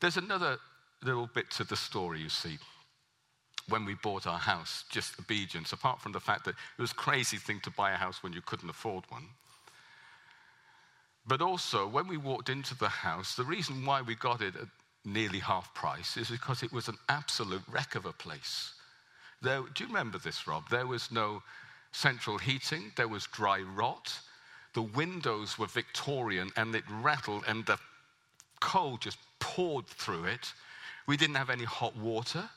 There's 0.01 0.17
another 0.17 0.59
little 1.03 1.29
bit 1.33 1.51
to 1.53 1.65
the 1.65 1.77
story, 1.77 2.21
you 2.21 2.29
see 2.29 2.59
when 3.69 3.85
we 3.85 3.95
bought 3.95 4.27
our 4.27 4.39
house, 4.39 4.85
just 4.91 5.19
obedience, 5.19 5.73
apart 5.73 6.01
from 6.01 6.13
the 6.13 6.21
fact 6.21 6.45
that 6.45 6.55
it 6.79 6.81
was 6.81 6.93
a 6.93 6.97
crazy 6.97 7.37
thing 7.37 7.61
to 7.61 7.71
buy 7.71 7.93
a 7.93 7.97
house 7.97 8.23
when 8.23 8.33
you 8.33 8.41
couldn't 8.41 8.71
afford 8.71 9.05
one. 9.11 9.27
But 11.27 11.43
also, 11.43 11.87
when 11.87 12.09
we 12.09 12.17
walked 12.17 12.49
into 12.49 12.75
the 12.75 12.89
house, 12.89 13.35
the 13.35 13.45
reason 13.45 13.85
why 13.85 14.01
we 14.01 14.15
got 14.15 14.41
it 14.41 14.57
at 14.57 14.69
nearly 15.05 15.39
half 15.39 15.73
price 15.75 16.17
is 16.17 16.31
because 16.31 16.63
it 16.63 16.73
was 16.73 16.89
an 16.89 16.97
absolute 17.09 17.63
wreck 17.71 17.95
of 17.95 18.07
a 18.07 18.13
place. 18.13 18.73
There, 19.43 19.61
do 19.75 19.85
you 19.85 19.89
remember 19.89 20.19
this, 20.19 20.47
Rob? 20.47 20.69
There 20.71 20.87
was 20.87 21.13
no 21.13 21.43
central 21.93 22.39
heating, 22.39 22.93
there 22.97 23.09
was 23.09 23.27
dry 23.27 23.61
rot. 23.61 24.19
The 24.75 24.83
windows 24.83 25.59
were 25.59 25.67
Victorian 25.67 26.51
and 26.57 26.75
it 26.75 26.85
rattled, 26.91 27.45
and 27.47 27.65
the 27.67 27.79
cold 28.61 29.03
just 29.03 29.19
poured 29.39 29.87
through 29.87 30.25
it. 30.25 30.53
We 31.07 31.17
didn't 31.17 31.37
have 31.37 31.51
any 31.51 31.65
hot 31.65 31.97
water. 31.97 32.49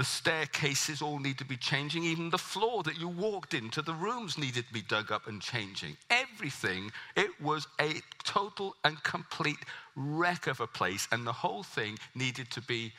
The 0.00 0.04
staircases 0.04 1.02
all 1.02 1.18
need 1.18 1.36
to 1.36 1.44
be 1.44 1.58
changing. 1.58 2.04
Even 2.04 2.30
the 2.30 2.38
floor 2.38 2.82
that 2.84 2.98
you 2.98 3.06
walked 3.06 3.52
into, 3.52 3.82
the 3.82 3.92
rooms 3.92 4.38
needed 4.38 4.66
to 4.66 4.72
be 4.72 4.80
dug 4.80 5.12
up 5.12 5.26
and 5.26 5.42
changing. 5.42 5.94
Everything, 6.08 6.90
it 7.16 7.28
was 7.38 7.68
a 7.78 8.00
total 8.24 8.74
and 8.82 9.02
complete 9.02 9.58
wreck 9.96 10.46
of 10.46 10.60
a 10.60 10.66
place. 10.66 11.06
And 11.12 11.26
the 11.26 11.34
whole 11.34 11.62
thing 11.62 11.98
needed 12.14 12.50
to 12.52 12.62
be 12.62 12.94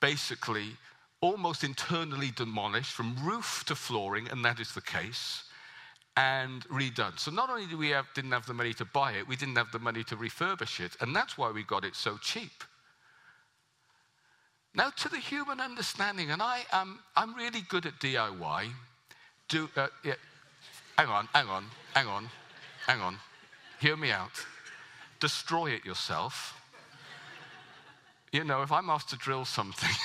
basically 0.00 0.76
almost 1.22 1.64
internally 1.64 2.32
demolished 2.36 2.92
from 2.92 3.16
roof 3.24 3.64
to 3.68 3.74
flooring, 3.74 4.28
and 4.28 4.44
that 4.44 4.60
is 4.60 4.74
the 4.74 4.82
case. 4.82 5.44
and 6.16 6.64
redone. 6.68 7.18
So 7.18 7.30
not 7.30 7.50
only 7.50 7.66
did 7.66 7.78
we 7.78 7.90
have, 7.90 8.06
didn't 8.14 8.32
have 8.32 8.46
the 8.46 8.54
money 8.54 8.72
to 8.74 8.84
buy 8.84 9.12
it, 9.12 9.28
we 9.28 9.36
didn't 9.36 9.56
have 9.56 9.70
the 9.72 9.78
money 9.78 10.02
to 10.04 10.16
refurbish 10.16 10.80
it, 10.80 10.96
and 11.00 11.14
that's 11.14 11.36
why 11.36 11.50
we 11.50 11.62
got 11.62 11.84
it 11.84 11.94
so 11.94 12.18
cheap. 12.18 12.64
Now, 14.76 14.90
to 14.90 15.08
the 15.08 15.18
human 15.18 15.58
understanding, 15.58 16.30
and 16.30 16.42
I 16.42 16.60
am 16.70 17.00
I'm 17.16 17.34
really 17.34 17.62
good 17.68 17.86
at 17.86 17.98
DIY. 17.98 18.70
Do 19.48 19.68
uh, 19.74 19.88
yeah, 20.04 20.14
hang 20.98 21.08
on, 21.08 21.28
hang 21.34 21.48
on, 21.48 21.64
hang 21.94 22.06
on, 22.06 22.28
hang 22.86 23.00
on. 23.00 23.18
Hear 23.80 23.96
me 23.96 24.10
out. 24.10 24.44
Destroy 25.18 25.70
it 25.70 25.84
yourself. 25.84 26.60
You 28.32 28.44
know, 28.44 28.62
if 28.62 28.70
I'm 28.70 28.90
asked 28.90 29.08
to 29.10 29.16
drill 29.16 29.46
something. 29.46 29.90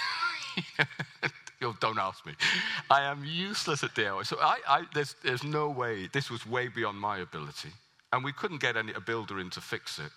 don't 1.79 1.99
ask 1.99 2.25
me. 2.25 2.33
I 2.89 3.03
am 3.03 3.23
useless 3.25 3.83
at 3.83 3.93
DIY. 3.93 4.25
So 4.25 4.37
I, 4.39 4.57
I, 4.67 4.83
there's, 4.93 5.15
there's 5.23 5.43
no 5.43 5.69
way, 5.69 6.07
this 6.11 6.29
was 6.29 6.45
way 6.45 6.67
beyond 6.67 6.97
my 6.97 7.19
ability. 7.19 7.69
And 8.13 8.23
we 8.23 8.31
couldn't 8.31 8.61
get 8.61 8.77
any, 8.77 8.93
a 8.93 8.99
builder 8.99 9.39
in 9.39 9.49
to 9.51 9.61
fix 9.61 9.99
it. 9.99 10.11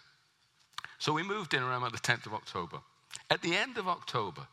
So 0.98 1.12
we 1.12 1.22
moved 1.22 1.54
in 1.54 1.62
around 1.62 1.82
the 1.82 1.98
10th 1.98 2.26
of 2.26 2.34
October. 2.34 2.78
At 3.30 3.42
the 3.42 3.56
end 3.56 3.78
of 3.78 3.88
October, 3.88 4.46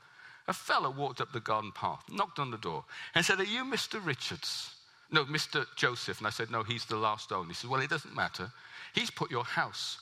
a 0.48 0.54
fellow 0.54 0.90
walked 0.90 1.22
up 1.22 1.32
the 1.32 1.40
garden 1.40 1.72
path, 1.74 2.04
knocked 2.10 2.40
on 2.40 2.52
the 2.52 2.58
door, 2.58 2.84
and 3.16 3.24
said, 3.24 3.40
Are 3.40 3.44
you 3.44 3.64
Mr. 3.64 4.04
Richards? 4.04 4.76
No, 5.12 5.26
Mr. 5.26 5.66
Joseph. 5.76 6.20
And 6.20 6.28
I 6.28 6.30
said, 6.30 6.50
No, 6.50 6.64
he's 6.64 6.86
the 6.86 6.96
last 6.96 7.32
owner. 7.32 7.50
He 7.50 7.54
said, 7.54 7.70
Well, 7.70 7.82
it 7.82 7.90
doesn't 7.90 8.16
matter. 8.16 8.52
He's 8.94 9.12
put 9.12 9.32
your 9.32 9.44
house 9.44 10.00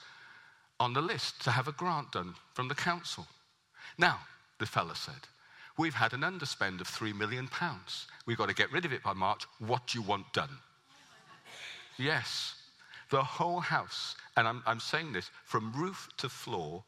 on 0.79 0.93
the 0.93 1.01
list 1.01 1.41
to 1.43 1.51
have 1.51 1.67
a 1.67 1.73
grant 1.73 2.11
done 2.11 2.35
from 2.53 2.67
the 2.67 2.75
council. 2.75 3.27
Now, 3.97 4.19
the 4.59 4.65
fellow 4.65 4.93
said, 4.93 5.27
We've 5.77 5.93
had 5.93 6.13
an 6.13 6.21
underspend 6.21 6.81
of 6.81 6.87
£3 6.87 7.15
million. 7.15 7.49
We've 8.25 8.37
got 8.37 8.49
to 8.49 8.55
get 8.55 8.71
rid 8.71 8.85
of 8.85 8.93
it 8.93 9.03
by 9.03 9.13
March. 9.13 9.45
What 9.59 9.87
do 9.87 9.99
you 9.99 10.05
want 10.05 10.31
done? 10.33 10.57
yes, 11.97 12.55
the 13.09 13.23
whole 13.23 13.59
house, 13.59 14.15
and 14.37 14.47
I'm, 14.47 14.63
I'm 14.65 14.79
saying 14.79 15.13
this 15.13 15.29
from 15.45 15.73
roof 15.73 16.09
to 16.17 16.29
floor, 16.29 16.83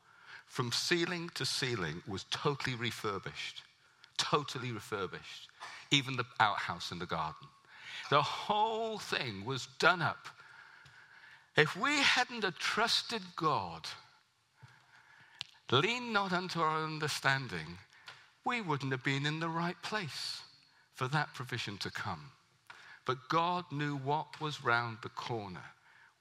from 0.52 0.70
ceiling 0.74 1.30
to 1.34 1.46
ceiling, 1.46 2.04
was 2.06 2.26
totally 2.30 2.76
refurbished. 2.76 3.62
Totally 4.18 4.74
refurbished. 4.74 5.48
Even 5.92 6.18
the 6.18 6.26
outhouse 6.42 6.92
in 6.92 7.00
the 7.00 7.06
garden. 7.06 7.48
The 8.10 8.22
whole 8.22 9.00
thing 9.00 9.46
was 9.46 9.70
done 9.80 10.02
up. 10.02 10.28
If 11.56 11.78
we 11.78 11.96
hadn't 12.02 12.44
trusted 12.60 13.22
God, 13.38 13.88
lean 15.72 16.12
not 16.12 16.34
unto 16.34 16.60
our 16.60 16.84
understanding, 16.84 17.78
we 18.46 18.60
wouldn't 18.60 18.92
have 18.92 19.06
been 19.06 19.26
in 19.26 19.40
the 19.40 19.48
right 19.48 19.82
place 19.84 20.42
for 20.96 21.08
that 21.08 21.34
provision 21.34 21.78
to 21.78 21.90
come. 21.90 22.30
But 23.06 23.30
God 23.30 23.64
knew 23.72 23.96
what 23.96 24.42
was 24.42 24.66
round 24.66 24.98
the 25.02 25.10
corner. 25.10 25.64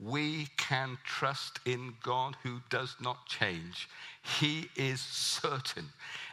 We 0.03 0.49
can 0.57 0.97
trust 1.05 1.61
in 1.67 1.95
God 2.03 2.37
who 2.43 2.61
does 2.71 2.97
not 3.01 3.27
change. 3.27 3.89
He 4.41 4.69
is 4.77 5.01
certain 5.01 5.87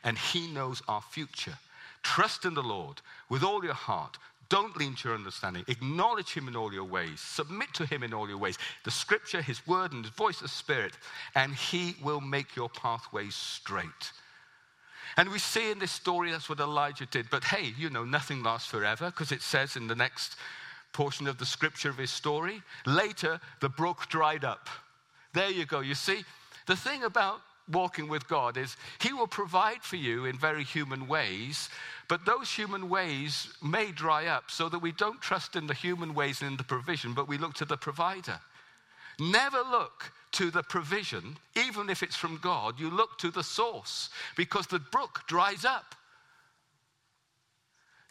and 0.04 0.18
He 0.18 0.48
knows 0.48 0.82
our 0.88 1.02
future. 1.02 1.58
Trust 2.02 2.46
in 2.46 2.54
the 2.54 2.64
Lord 2.64 3.02
with 3.30 3.44
all 3.44 3.64
your 3.64 3.74
heart. 3.74 4.18
Don't 4.50 4.78
lean 4.78 4.96
to 4.96 5.10
your 5.10 5.18
understanding. 5.18 5.66
Acknowledge 5.68 6.34
Him 6.34 6.48
in 6.48 6.56
all 6.56 6.74
your 6.74 6.86
ways. 6.86 7.20
Submit 7.20 7.74
to 7.74 7.86
Him 7.86 8.04
in 8.04 8.14
all 8.14 8.30
your 8.30 8.38
ways. 8.38 8.58
The 8.86 8.92
Scripture, 8.92 9.42
His 9.42 9.66
Word, 9.68 9.92
and 9.92 10.06
His 10.06 10.14
voice 10.14 10.42
of 10.42 10.50
Spirit, 10.50 10.94
and 11.36 11.54
He 11.54 11.96
will 12.02 12.22
make 12.22 12.56
your 12.56 12.70
pathways 12.70 13.36
straight. 13.36 14.12
And 15.18 15.30
we 15.30 15.40
see 15.40 15.72
in 15.72 15.80
this 15.80 15.92
story 15.92 16.32
that's 16.32 16.48
what 16.48 16.60
Elijah 16.60 17.08
did. 17.08 17.30
But 17.30 17.44
hey, 17.44 17.74
you 17.78 17.90
know, 17.90 18.06
nothing 18.06 18.44
lasts 18.44 18.70
forever 18.70 19.08
because 19.08 19.32
it 19.32 19.42
says 19.42 19.76
in 19.76 19.88
the 19.88 19.96
next 19.96 20.36
portion 20.94 21.28
of 21.28 21.38
the 21.38 21.46
scripture 21.46 21.90
of 21.90 21.98
his 21.98 22.12
story 22.12 22.62
later, 22.86 23.40
the 23.62 23.70
brook 23.70 24.08
dried 24.10 24.44
up. 24.44 24.70
There 25.34 25.50
you 25.50 25.66
go. 25.66 25.82
You 25.82 25.96
see, 25.96 26.24
the 26.66 26.76
thing 26.76 27.04
about 27.04 27.42
walking 27.72 28.08
with 28.08 28.28
God 28.28 28.58
is 28.58 28.78
He 29.02 29.14
will 29.14 29.28
provide 29.28 29.84
for 29.84 29.98
you 29.98 30.26
in 30.26 30.38
very 30.38 30.64
human 30.64 31.08
ways, 31.08 31.70
but 32.08 32.26
those 32.26 32.50
human 32.52 32.90
ways 32.90 33.54
may 33.62 33.92
dry 33.92 34.28
up 34.28 34.50
so 34.50 34.70
that 34.70 34.80
we 34.80 34.92
don't 34.94 35.22
trust 35.22 35.56
in 35.56 35.68
the 35.68 35.74
human 35.74 36.14
ways 36.14 36.42
and 36.42 36.52
in 36.52 36.58
the 36.58 36.64
provision, 36.64 37.14
but 37.14 37.28
we 37.28 37.38
look 37.38 37.54
to 37.56 37.66
the 37.66 37.78
provider. 37.78 38.40
Never 39.20 39.60
look 39.60 40.12
to 40.34 40.52
the 40.52 40.64
provision, 40.64 41.38
even 41.56 41.90
if 41.90 42.04
it's 42.04 42.16
from 42.16 42.38
God, 42.38 42.80
you 42.80 42.90
look 42.90 43.18
to 43.20 43.32
the 43.32 43.44
source 43.44 44.10
because 44.36 44.68
the 44.68 44.80
brook 44.80 45.22
dries 45.28 45.66
up. 45.66 45.96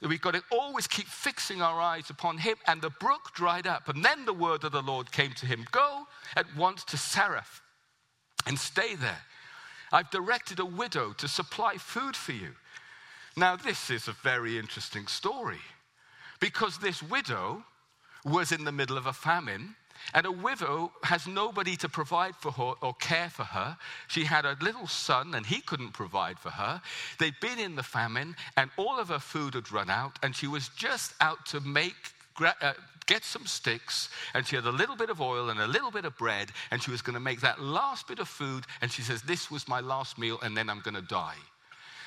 We've 0.02 0.20
got 0.20 0.34
to 0.34 0.42
always 0.52 0.86
keep 0.86 1.06
fixing 1.06 1.62
our 1.62 1.80
eyes 1.80 2.10
upon 2.10 2.38
him, 2.38 2.56
and 2.66 2.82
the 2.82 2.90
brook 2.90 3.32
dried 3.34 3.66
up. 3.66 3.88
And 3.88 4.04
then 4.04 4.26
the 4.26 4.32
word 4.32 4.62
of 4.64 4.72
the 4.72 4.82
Lord 4.82 5.10
came 5.10 5.32
to 5.32 5.46
him 5.46 5.64
Go 5.70 6.06
at 6.36 6.54
once 6.56 6.84
to 6.84 6.96
Zarephath 6.96 7.62
and 8.46 8.58
stay 8.58 8.94
there. 8.94 9.22
I've 9.92 10.10
directed 10.10 10.60
a 10.60 10.66
widow 10.66 11.12
to 11.14 11.28
supply 11.28 11.76
food 11.76 12.14
for 12.14 12.32
you. 12.32 12.52
Now, 13.36 13.56
this 13.56 13.90
is 13.90 14.08
a 14.08 14.12
very 14.12 14.58
interesting 14.58 15.06
story 15.06 15.60
because 16.40 16.78
this 16.78 17.02
widow 17.02 17.64
was 18.24 18.52
in 18.52 18.64
the 18.64 18.72
middle 18.72 18.98
of 18.98 19.06
a 19.06 19.12
famine 19.12 19.76
and 20.14 20.26
a 20.26 20.32
widow 20.32 20.92
has 21.02 21.26
nobody 21.26 21.76
to 21.76 21.88
provide 21.88 22.36
for 22.36 22.52
her 22.52 22.72
or 22.80 22.94
care 22.94 23.30
for 23.30 23.44
her. 23.44 23.76
She 24.08 24.24
had 24.24 24.44
a 24.44 24.56
little 24.60 24.86
son, 24.86 25.34
and 25.34 25.44
he 25.44 25.60
couldn't 25.60 25.92
provide 25.92 26.38
for 26.38 26.50
her. 26.50 26.80
They'd 27.18 27.40
been 27.40 27.58
in 27.58 27.76
the 27.76 27.82
famine, 27.82 28.36
and 28.56 28.70
all 28.76 28.98
of 28.98 29.08
her 29.08 29.18
food 29.18 29.54
had 29.54 29.70
run 29.72 29.90
out, 29.90 30.18
and 30.22 30.34
she 30.34 30.46
was 30.46 30.68
just 30.68 31.14
out 31.20 31.46
to 31.46 31.60
make. 31.60 31.94
Uh, 32.38 32.74
get 33.06 33.24
some 33.24 33.46
sticks, 33.46 34.10
and 34.34 34.46
she 34.46 34.56
had 34.56 34.66
a 34.66 34.70
little 34.70 34.96
bit 34.96 35.10
of 35.10 35.20
oil 35.20 35.50
and 35.50 35.60
a 35.60 35.66
little 35.66 35.90
bit 35.90 36.04
of 36.04 36.16
bread, 36.18 36.50
and 36.70 36.82
she 36.82 36.90
was 36.90 37.02
going 37.02 37.14
to 37.14 37.20
make 37.20 37.40
that 37.40 37.60
last 37.60 38.06
bit 38.08 38.18
of 38.18 38.28
food. 38.28 38.64
And 38.82 38.90
she 38.90 39.02
says, 39.02 39.22
This 39.22 39.50
was 39.50 39.66
my 39.68 39.80
last 39.80 40.18
meal, 40.18 40.38
and 40.42 40.56
then 40.56 40.68
I'm 40.68 40.80
going 40.80 40.96
to 40.96 41.02
die. 41.02 41.36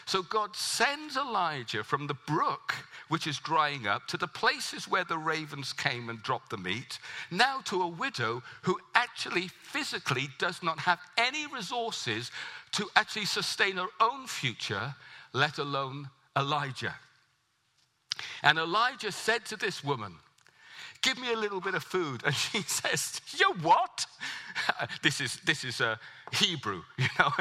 So 0.10 0.24
God 0.24 0.56
sends 0.56 1.18
Elijah 1.18 1.84
from 1.84 2.08
the 2.08 2.16
brook, 2.16 2.74
which 3.10 3.28
is 3.28 3.38
drying 3.38 3.86
up, 3.86 4.08
to 4.08 4.18
the 4.18 4.28
places 4.28 4.88
where 4.88 5.04
the 5.04 5.20
ravens 5.20 5.72
came 5.72 6.10
and 6.10 6.24
dropped 6.24 6.50
the 6.50 6.58
meat, 6.58 6.98
now 7.30 7.62
to 7.66 7.84
a 7.84 7.88
widow 7.88 8.42
who 8.64 8.80
actually 8.96 9.50
physically 9.50 10.28
does 10.40 10.64
not 10.64 10.80
have 10.80 10.98
any 11.16 11.46
resources 11.46 12.32
to 12.72 12.90
actually 12.96 13.26
sustain 13.26 13.78
her 13.78 13.90
own 14.00 14.26
future, 14.26 14.96
let 15.34 15.60
alone 15.60 16.10
Elijah. 16.36 16.96
And 18.42 18.58
Elijah 18.58 19.12
said 19.12 19.46
to 19.46 19.58
this 19.58 19.84
woman, 19.84 20.16
Give 21.02 21.18
me 21.18 21.32
a 21.32 21.38
little 21.38 21.62
bit 21.62 21.76
of 21.76 21.84
food. 21.84 22.24
And 22.26 22.36
she 22.36 22.62
says, 22.64 23.22
You 23.38 23.54
what? 23.62 24.06
this 25.02 25.22
is, 25.22 25.38
this 25.46 25.64
is 25.64 25.82
uh, 25.82 25.96
Hebrew, 26.34 26.82
you 26.98 27.08
know. 27.18 27.32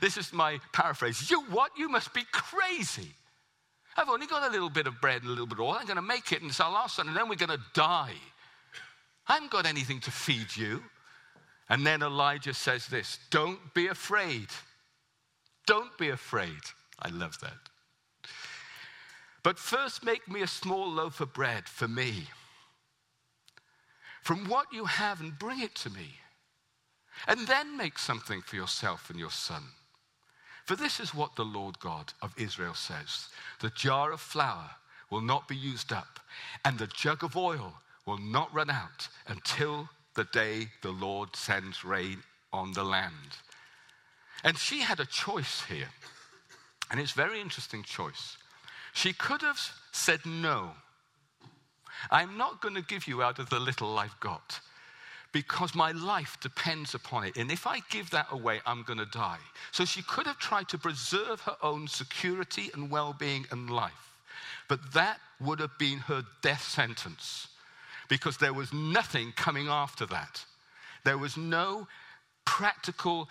this 0.00 0.16
is 0.16 0.32
my 0.32 0.60
paraphrase. 0.72 1.30
You 1.30 1.42
what? 1.44 1.72
You 1.76 1.88
must 1.88 2.14
be 2.14 2.22
crazy. 2.32 3.08
I've 3.96 4.08
only 4.08 4.26
got 4.26 4.48
a 4.48 4.52
little 4.52 4.70
bit 4.70 4.86
of 4.86 5.00
bread 5.00 5.22
and 5.22 5.26
a 5.26 5.30
little 5.30 5.46
bit 5.46 5.58
of 5.58 5.64
oil. 5.64 5.76
I'm 5.78 5.86
going 5.86 5.96
to 5.96 6.02
make 6.02 6.32
it 6.32 6.40
and 6.40 6.50
it's 6.50 6.60
our 6.60 6.70
last 6.70 6.96
son, 6.96 7.08
and 7.08 7.16
then 7.16 7.28
we're 7.28 7.34
going 7.34 7.50
to 7.50 7.60
die. 7.74 8.14
I 9.26 9.34
haven't 9.34 9.50
got 9.50 9.66
anything 9.66 10.00
to 10.00 10.10
feed 10.10 10.56
you. 10.56 10.82
And 11.68 11.86
then 11.86 12.02
Elijah 12.02 12.54
says 12.54 12.86
this 12.86 13.18
Don't 13.30 13.74
be 13.74 13.88
afraid. 13.88 14.48
Don't 15.66 15.96
be 15.98 16.08
afraid. 16.08 16.60
I 17.00 17.10
love 17.10 17.38
that. 17.40 18.28
But 19.42 19.58
first, 19.58 20.04
make 20.04 20.28
me 20.28 20.42
a 20.42 20.46
small 20.46 20.90
loaf 20.90 21.20
of 21.20 21.32
bread 21.32 21.68
for 21.68 21.88
me 21.88 22.26
from 24.22 24.48
what 24.48 24.72
you 24.72 24.84
have 24.84 25.20
and 25.20 25.38
bring 25.38 25.60
it 25.60 25.74
to 25.76 25.90
me. 25.90 26.14
And 27.26 27.46
then 27.46 27.76
make 27.76 27.98
something 27.98 28.40
for 28.40 28.56
yourself 28.56 29.10
and 29.10 29.18
your 29.18 29.30
son. 29.30 29.64
For 30.64 30.76
this 30.76 31.00
is 31.00 31.14
what 31.14 31.36
the 31.36 31.44
Lord 31.44 31.78
God 31.80 32.12
of 32.22 32.34
Israel 32.36 32.74
says 32.74 33.28
The 33.60 33.70
jar 33.70 34.12
of 34.12 34.20
flour 34.20 34.70
will 35.10 35.20
not 35.20 35.48
be 35.48 35.56
used 35.56 35.92
up, 35.92 36.20
and 36.64 36.78
the 36.78 36.86
jug 36.86 37.24
of 37.24 37.36
oil 37.36 37.74
will 38.06 38.18
not 38.18 38.54
run 38.54 38.70
out 38.70 39.08
until 39.26 39.88
the 40.14 40.24
day 40.32 40.68
the 40.82 40.90
Lord 40.92 41.34
sends 41.34 41.84
rain 41.84 42.22
on 42.52 42.72
the 42.72 42.84
land. 42.84 43.38
And 44.44 44.56
she 44.56 44.80
had 44.80 45.00
a 45.00 45.06
choice 45.06 45.62
here, 45.68 45.90
and 46.90 47.00
it's 47.00 47.12
a 47.12 47.16
very 47.16 47.40
interesting 47.40 47.82
choice. 47.82 48.36
She 48.92 49.12
could 49.12 49.42
have 49.42 49.60
said 49.92 50.20
no 50.24 50.70
I'm 52.10 52.36
not 52.36 52.60
going 52.60 52.74
to 52.74 52.82
give 52.82 53.06
you 53.06 53.22
out 53.22 53.38
of 53.38 53.50
the 53.50 53.58
little 53.58 53.98
I've 53.98 54.18
got 54.20 54.60
because 55.32 55.74
my 55.74 55.92
life 55.92 56.36
depends 56.40 56.94
upon 56.94 57.24
it. 57.24 57.36
And 57.36 57.50
if 57.50 57.66
I 57.66 57.80
give 57.90 58.10
that 58.10 58.26
away, 58.30 58.60
I'm 58.66 58.82
going 58.82 58.98
to 58.98 59.06
die. 59.06 59.38
So 59.70 59.84
she 59.84 60.02
could 60.02 60.26
have 60.26 60.38
tried 60.38 60.68
to 60.70 60.78
preserve 60.78 61.40
her 61.42 61.56
own 61.62 61.86
security 61.86 62.70
and 62.74 62.90
well 62.90 63.14
being 63.18 63.46
and 63.50 63.70
life. 63.70 64.14
But 64.68 64.92
that 64.92 65.18
would 65.40 65.60
have 65.60 65.76
been 65.78 65.98
her 65.98 66.24
death 66.42 66.62
sentence 66.62 67.48
because 68.08 68.36
there 68.36 68.52
was 68.52 68.72
nothing 68.72 69.32
coming 69.36 69.68
after 69.68 70.06
that. 70.06 70.44
There 71.04 71.18
was 71.18 71.36
no 71.36 71.86
practical 72.44 73.28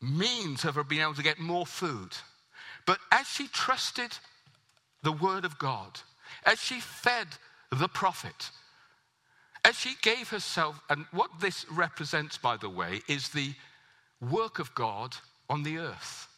means 0.00 0.64
of 0.64 0.76
her 0.76 0.84
being 0.84 1.02
able 1.02 1.14
to 1.14 1.22
get 1.22 1.38
more 1.38 1.66
food. 1.66 2.10
But 2.86 2.98
as 3.10 3.26
she 3.26 3.48
trusted 3.48 4.16
the 5.02 5.12
word 5.12 5.44
of 5.44 5.58
God, 5.58 6.00
as 6.44 6.58
she 6.60 6.80
fed 6.80 7.26
the 7.70 7.88
prophet, 7.88 8.50
as 9.64 9.76
she 9.76 9.94
gave 10.02 10.28
herself, 10.28 10.80
and 10.88 11.04
what 11.10 11.30
this 11.40 11.66
represents, 11.70 12.38
by 12.38 12.56
the 12.56 12.70
way, 12.70 13.02
is 13.08 13.28
the 13.28 13.52
work 14.20 14.58
of 14.58 14.74
God 14.74 15.16
on 15.50 15.62
the 15.62 15.78
earth. 15.78 16.28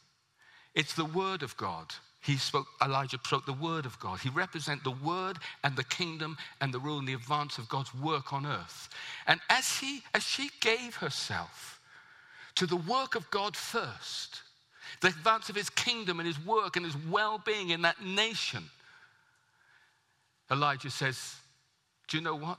It's 0.74 0.94
the 0.94 1.04
word 1.04 1.42
of 1.42 1.56
God. 1.56 1.86
He 2.22 2.36
spoke, 2.36 2.66
Elijah 2.82 3.18
spoke 3.24 3.46
the 3.46 3.52
word 3.52 3.86
of 3.86 3.98
God. 3.98 4.20
He 4.20 4.28
represents 4.28 4.84
the 4.84 4.90
word 4.90 5.38
and 5.64 5.74
the 5.74 5.84
kingdom 5.84 6.36
and 6.60 6.72
the 6.72 6.78
rule 6.78 6.98
and 6.98 7.08
the 7.08 7.14
advance 7.14 7.56
of 7.56 7.68
God's 7.68 7.94
work 7.94 8.32
on 8.32 8.44
earth. 8.44 8.88
And 9.26 9.40
as 9.48 9.78
he, 9.78 10.02
as 10.14 10.22
she 10.22 10.50
gave 10.60 10.96
herself 10.96 11.80
to 12.56 12.66
the 12.66 12.76
work 12.76 13.14
of 13.14 13.30
God 13.30 13.56
first, 13.56 14.42
the 15.00 15.08
advance 15.08 15.48
of 15.48 15.56
his 15.56 15.70
kingdom 15.70 16.20
and 16.20 16.26
his 16.26 16.44
work 16.44 16.76
and 16.76 16.84
his 16.84 16.96
well-being 17.08 17.70
in 17.70 17.82
that 17.82 18.04
nation, 18.04 18.64
Elijah 20.50 20.90
says, 20.90 21.36
Do 22.08 22.16
you 22.16 22.22
know 22.22 22.36
what? 22.36 22.58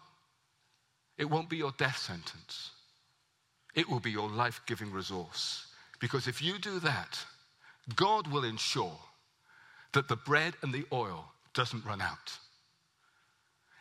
It 1.17 1.29
won't 1.29 1.49
be 1.49 1.57
your 1.57 1.73
death 1.77 1.97
sentence. 1.97 2.71
It 3.75 3.89
will 3.89 3.99
be 3.99 4.11
your 4.11 4.29
life 4.29 4.61
giving 4.65 4.91
resource. 4.91 5.67
Because 5.99 6.27
if 6.27 6.41
you 6.41 6.57
do 6.57 6.79
that, 6.79 7.19
God 7.95 8.27
will 8.27 8.43
ensure 8.43 8.97
that 9.93 10.07
the 10.07 10.15
bread 10.15 10.53
and 10.61 10.73
the 10.73 10.85
oil 10.91 11.25
doesn't 11.53 11.85
run 11.85 12.01
out. 12.01 12.37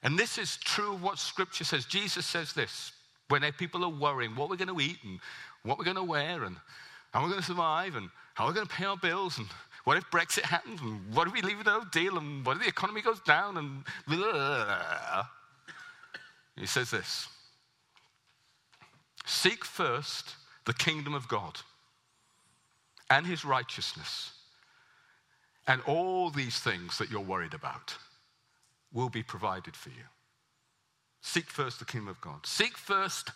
And 0.02 0.18
this 0.18 0.38
is 0.38 0.56
true 0.58 0.94
of 0.94 1.02
what 1.02 1.18
Scripture 1.18 1.64
says. 1.64 1.84
Jesus 1.84 2.26
says 2.26 2.52
this 2.52 2.92
when 3.28 3.42
people 3.52 3.84
are 3.84 3.88
worrying 3.88 4.34
what 4.34 4.50
we're 4.50 4.56
going 4.56 4.74
to 4.74 4.80
eat 4.80 4.98
and 5.04 5.20
what 5.62 5.78
we're 5.78 5.84
going 5.84 5.96
to 5.96 6.02
wear 6.02 6.44
and 6.44 6.56
how 7.12 7.22
we're 7.22 7.28
going 7.28 7.40
to 7.40 7.46
survive 7.46 7.94
and 7.94 8.08
how 8.34 8.46
we're 8.46 8.52
going 8.52 8.66
to 8.66 8.74
pay 8.74 8.84
our 8.84 8.96
bills 8.96 9.38
and 9.38 9.46
what 9.84 9.96
if 9.96 10.04
Brexit 10.10 10.42
happens 10.42 10.80
and 10.80 11.14
what 11.14 11.26
if 11.26 11.32
we 11.32 11.42
leave 11.42 11.64
no 11.64 11.84
deal 11.92 12.18
and 12.18 12.44
what 12.44 12.56
if 12.56 12.62
the 12.62 12.68
economy 12.68 13.00
goes 13.00 13.20
down 13.20 13.56
and 13.56 13.84
blah. 14.06 15.26
He 16.56 16.66
says 16.66 16.90
this 16.90 17.28
Seek 19.24 19.64
first 19.64 20.34
the 20.66 20.74
kingdom 20.74 21.14
of 21.14 21.28
God 21.28 21.60
and 23.08 23.26
his 23.26 23.44
righteousness, 23.44 24.32
and 25.66 25.80
all 25.82 26.30
these 26.30 26.58
things 26.58 26.98
that 26.98 27.10
you're 27.10 27.20
worried 27.20 27.54
about 27.54 27.96
will 28.92 29.08
be 29.08 29.22
provided 29.22 29.76
for 29.76 29.90
you. 29.90 30.04
Seek 31.22 31.46
first 31.50 31.78
the 31.78 31.84
kingdom 31.84 32.08
of 32.08 32.20
God. 32.20 32.46
Seek 32.46 32.76
first 32.76 33.30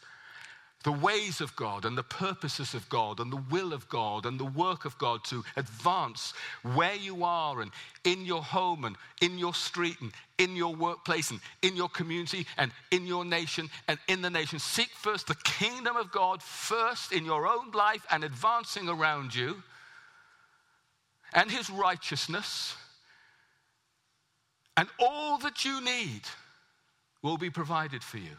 the 0.85 0.93
ways 0.93 1.41
of 1.41 1.57
God 1.57 1.87
and 1.87 1.97
the 1.97 2.03
purposes 2.03 2.75
of 2.75 2.87
God 2.91 3.19
and 3.19 3.33
the 3.33 3.43
will 3.51 3.73
of 3.73 3.89
God 3.89 4.27
and 4.27 4.39
the 4.39 4.45
work 4.45 4.85
of 4.85 4.97
God 4.99 5.25
to 5.25 5.43
advance 5.57 6.35
where 6.75 6.95
you 6.95 7.25
are 7.25 7.63
and 7.63 7.71
in 8.05 8.27
your 8.27 8.43
home 8.43 8.85
and 8.85 8.95
in 9.23 9.39
your 9.39 9.55
street 9.55 9.97
and 10.03 10.13
in 10.39 10.55
your 10.55 10.75
workplace 10.75 11.31
and 11.31 11.41
in 11.63 11.75
your 11.75 11.89
community 11.89 12.47
and 12.59 12.71
in 12.91 13.07
your 13.07 13.25
nation 13.25 13.71
and 13.89 13.99
in 14.09 14.21
the 14.21 14.29
nation. 14.29 14.59
Seek 14.59 14.91
first 14.91 15.27
the 15.27 15.37
kingdom 15.37 15.97
of 15.97 16.13
God 16.13 16.43
first 16.43 17.13
in 17.13 17.25
your 17.25 17.49
own 17.49 17.71
life 17.71 18.07
and 18.11 18.23
advancing 18.23 18.89
around 18.89 19.35
you 19.35 19.63
and 21.33 21.51
his 21.51 21.71
righteousness. 21.71 22.77
And 24.77 24.89
all 24.99 25.39
that 25.39 25.65
you 25.65 25.81
need 25.81 26.23
will 27.23 27.39
be 27.39 27.49
provided 27.49 28.03
for 28.03 28.19
you. 28.19 28.37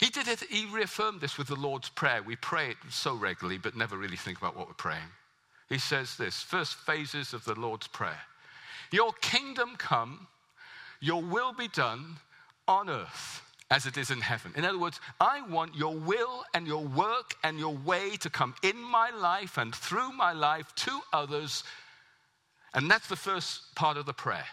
He 0.00 0.08
did 0.08 0.28
it, 0.28 0.40
he 0.48 0.64
reaffirmed 0.64 1.20
this 1.20 1.36
with 1.36 1.48
the 1.48 1.56
Lord's 1.56 1.90
Prayer. 1.90 2.22
We 2.22 2.36
pray 2.36 2.70
it 2.70 2.78
so 2.88 3.14
regularly, 3.14 3.58
but 3.58 3.76
never 3.76 3.98
really 3.98 4.16
think 4.16 4.38
about 4.38 4.56
what 4.56 4.66
we're 4.66 4.72
praying. 4.72 5.12
He 5.68 5.76
says 5.76 6.16
this 6.16 6.42
first 6.42 6.74
phases 6.74 7.34
of 7.34 7.44
the 7.44 7.54
Lord's 7.54 7.86
Prayer 7.86 8.20
Your 8.90 9.12
kingdom 9.20 9.76
come, 9.76 10.26
your 11.00 11.22
will 11.22 11.52
be 11.52 11.68
done 11.68 12.16
on 12.66 12.88
earth 12.88 13.42
as 13.70 13.84
it 13.84 13.98
is 13.98 14.10
in 14.10 14.22
heaven. 14.22 14.52
In 14.56 14.64
other 14.64 14.78
words, 14.78 15.00
I 15.20 15.42
want 15.42 15.76
your 15.76 15.94
will 15.94 16.44
and 16.54 16.66
your 16.66 16.82
work 16.82 17.34
and 17.44 17.58
your 17.58 17.76
way 17.76 18.16
to 18.16 18.30
come 18.30 18.54
in 18.62 18.78
my 18.78 19.10
life 19.10 19.58
and 19.58 19.74
through 19.74 20.12
my 20.12 20.32
life 20.32 20.74
to 20.76 21.00
others. 21.12 21.62
And 22.72 22.90
that's 22.90 23.06
the 23.06 23.16
first 23.16 23.74
part 23.74 23.98
of 23.98 24.06
the 24.06 24.14
prayer. 24.14 24.46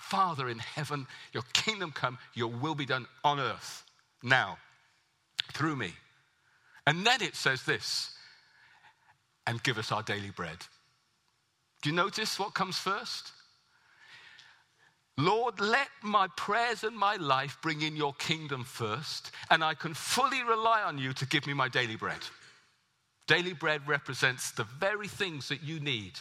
Father 0.00 0.48
in 0.48 0.58
heaven, 0.58 1.06
your 1.32 1.44
kingdom 1.52 1.92
come, 1.92 2.18
your 2.32 2.48
will 2.48 2.74
be 2.74 2.86
done 2.86 3.06
on 3.22 3.38
earth 3.38 3.84
now 4.22 4.56
through 5.54 5.76
me. 5.76 5.92
And 6.86 7.06
then 7.06 7.22
it 7.22 7.34
says 7.34 7.62
this 7.62 8.10
and 9.46 9.62
give 9.62 9.78
us 9.78 9.92
our 9.92 10.02
daily 10.02 10.30
bread. 10.30 10.58
Do 11.82 11.90
you 11.90 11.96
notice 11.96 12.38
what 12.38 12.54
comes 12.54 12.78
first? 12.78 13.32
Lord, 15.16 15.60
let 15.60 15.88
my 16.02 16.28
prayers 16.36 16.82
and 16.82 16.96
my 16.96 17.16
life 17.16 17.58
bring 17.62 17.82
in 17.82 17.94
your 17.94 18.14
kingdom 18.14 18.64
first, 18.64 19.30
and 19.50 19.62
I 19.62 19.74
can 19.74 19.94
fully 19.94 20.42
rely 20.42 20.82
on 20.82 20.98
you 20.98 21.12
to 21.12 21.26
give 21.26 21.46
me 21.46 21.52
my 21.54 21.68
daily 21.68 21.94
bread. 21.94 22.18
Daily 23.28 23.52
bread 23.52 23.86
represents 23.86 24.50
the 24.50 24.64
very 24.64 25.06
things 25.06 25.48
that 25.48 25.62
you 25.62 25.78
need 25.78 26.18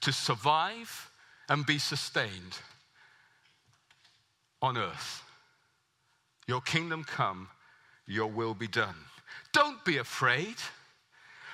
to 0.00 0.12
survive 0.12 1.10
and 1.48 1.66
be 1.66 1.78
sustained 1.78 2.58
on 4.62 4.78
earth. 4.78 5.22
Your 6.46 6.60
kingdom 6.62 7.04
come 7.04 7.48
your 8.06 8.28
will 8.28 8.54
be 8.54 8.68
done. 8.68 8.94
Don't 9.52 9.84
be 9.84 9.98
afraid. 9.98 10.56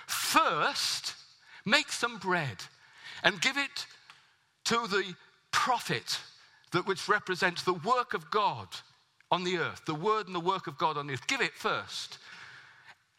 First, 0.07 1.15
make 1.65 1.91
some 1.93 2.19
bread 2.19 2.57
and 3.23 3.41
give 3.41 3.57
it 3.57 3.87
to 4.65 4.87
the 4.87 5.15
prophet 5.51 6.21
that 6.73 6.87
which 6.87 7.09
represents 7.09 7.63
the 7.63 7.75
work 7.75 8.15
of 8.15 8.31
God 8.31 8.69
on 9.31 9.45
the 9.45 9.59
earth, 9.59 9.83
the 9.87 9.95
word 9.95 10.27
and 10.27 10.35
the 10.35 10.41
work 10.41 10.67
of 10.67 10.79
God 10.79 10.97
on 10.97 11.07
the 11.07 11.15
earth. 11.15 11.27
Give 11.27 11.41
it 11.41 11.55
first, 11.55 12.19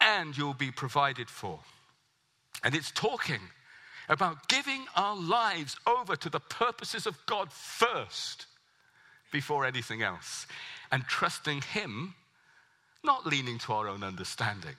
and 0.00 0.36
you'll 0.36 0.54
be 0.54 0.70
provided 0.70 1.28
for. 1.28 1.60
And 2.64 2.74
it's 2.74 2.90
talking 2.90 3.40
about 4.08 4.48
giving 4.48 4.86
our 4.96 5.16
lives 5.16 5.76
over 5.86 6.16
to 6.16 6.28
the 6.28 6.40
purposes 6.40 7.06
of 7.06 7.16
God 7.26 7.52
first 7.52 8.46
before 9.32 9.64
anything 9.64 10.02
else, 10.02 10.46
and 10.90 11.04
trusting 11.04 11.62
Him 11.62 12.14
not 13.04 13.26
leaning 13.26 13.58
to 13.58 13.72
our 13.72 13.88
own 13.88 14.02
understanding, 14.02 14.74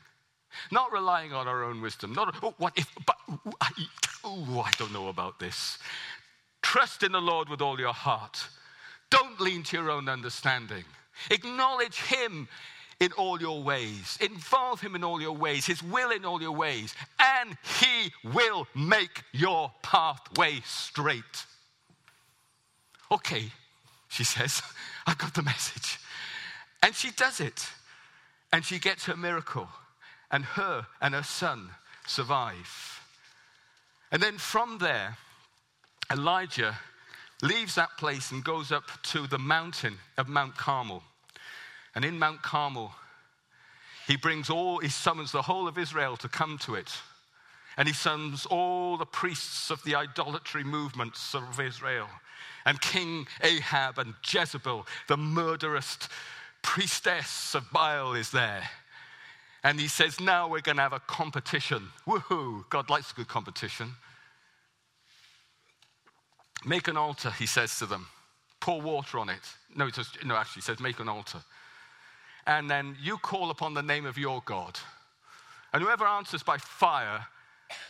not 0.72 0.92
relying 0.92 1.34
on 1.34 1.48
our 1.48 1.64
own 1.64 1.82
wisdom, 1.82 2.14
not, 2.14 2.36
oh, 2.44 2.54
what 2.58 2.74
if, 2.78 2.88
but, 3.06 3.18
I, 3.62 3.70
oh, 4.24 4.64
I 4.66 4.72
don't 4.78 4.94
know 4.94 5.08
about 5.08 5.40
this. 5.40 5.78
Trust 6.62 7.04
in 7.04 7.12
the 7.12 7.22
Lord 7.22 7.50
with 7.50 7.62
all 7.62 7.80
your 7.80 7.94
heart. 7.94 8.48
Don't 9.10 9.40
lean 9.42 9.64
to 9.64 9.78
your 9.78 9.90
own 9.90 10.08
understanding. 10.08 10.84
Acknowledge 11.30 12.00
Him 12.02 12.48
in 13.00 13.12
all 13.14 13.42
your 13.42 13.62
ways. 13.64 14.18
Involve 14.22 14.80
Him 14.80 14.96
in 14.96 15.04
all 15.04 15.22
your 15.22 15.36
ways, 15.36 15.66
His 15.66 15.82
will 15.84 16.12
in 16.12 16.24
all 16.24 16.42
your 16.42 16.54
ways, 16.54 16.96
and 17.20 17.58
He 17.80 18.12
will 18.24 18.68
make 18.76 19.24
your 19.34 19.72
pathway 19.82 20.62
straight. 20.64 21.46
Okay, 23.12 23.52
she 24.08 24.24
says, 24.24 24.62
I 25.08 25.16
got 25.16 25.34
the 25.34 25.42
message. 25.42 26.00
And 26.84 26.96
she 26.96 27.12
does 27.12 27.40
it. 27.40 27.68
And 28.54 28.66
she 28.66 28.80
gets 28.80 29.06
her 29.06 29.16
miracle, 29.16 29.70
and 30.30 30.44
her 30.44 30.86
and 31.02 31.14
her 31.14 31.24
son 31.24 31.70
survive. 32.06 33.02
And 34.12 34.22
then 34.22 34.38
from 34.38 34.78
there, 34.80 35.18
Elijah 36.12 36.78
leaves 37.42 37.76
that 37.76 37.98
place 37.98 38.32
and 38.32 38.44
goes 38.44 38.72
up 38.72 38.84
to 39.04 39.26
the 39.28 39.40
mountain 39.40 39.98
of 40.18 40.28
Mount 40.28 40.58
Carmel. 40.58 41.04
And 41.96 42.06
in 42.06 42.20
Mount 42.20 42.42
Carmel, 42.42 42.92
he 44.08 44.18
brings 44.18 44.50
all, 44.50 44.80
he 44.80 44.90
summons 44.90 45.32
the 45.32 45.42
whole 45.42 45.68
of 45.68 45.78
Israel 45.78 46.18
to 46.18 46.28
come 46.28 46.58
to 46.60 46.76
it. 46.76 46.92
And 47.78 47.88
he 47.88 47.94
summons 47.94 48.46
all 48.46 48.98
the 48.98 49.06
priests 49.06 49.72
of 49.72 49.82
the 49.84 49.96
idolatry 49.96 50.64
movements 50.64 51.34
of 51.34 51.60
Israel. 51.60 52.10
And 52.66 52.80
King 52.82 53.28
Ahab 53.42 53.98
and 53.98 54.14
Jezebel, 54.24 54.86
the 55.08 55.18
murderous 55.18 55.98
priestess 56.62 57.56
of 57.56 57.70
Baal 57.72 58.14
is 58.14 58.32
there. 58.32 58.70
And 59.64 59.80
he 59.80 59.88
says, 59.88 60.20
Now 60.20 60.48
we're 60.48 60.62
going 60.62 60.78
to 60.78 60.84
have 60.84 60.94
a 60.94 61.00
competition. 61.02 61.90
Woohoo! 62.08 62.70
God 62.70 62.90
likes 62.90 63.12
a 63.12 63.16
good 63.16 63.28
competition. 63.28 63.94
Make 66.66 66.88
an 66.88 66.98
altar, 66.98 67.32
he 67.32 67.46
says 67.46 67.78
to 67.80 67.86
them. 67.86 68.08
Pour 68.60 68.82
water 68.82 69.20
on 69.20 69.30
it. 69.30 69.42
No, 69.76 69.90
no, 70.26 70.36
actually, 70.36 70.62
he 70.62 70.62
says, 70.62 70.80
Make 70.80 71.00
an 71.00 71.10
altar. 71.10 71.40
And 72.48 72.70
then 72.70 72.96
you 73.02 73.18
call 73.18 73.52
upon 73.52 73.74
the 73.74 73.84
name 73.84 74.06
of 74.06 74.18
your 74.18 74.42
God. 74.46 74.80
And 75.74 75.84
whoever 75.84 76.06
answers 76.06 76.44
by 76.44 76.58
fire, 76.58 77.26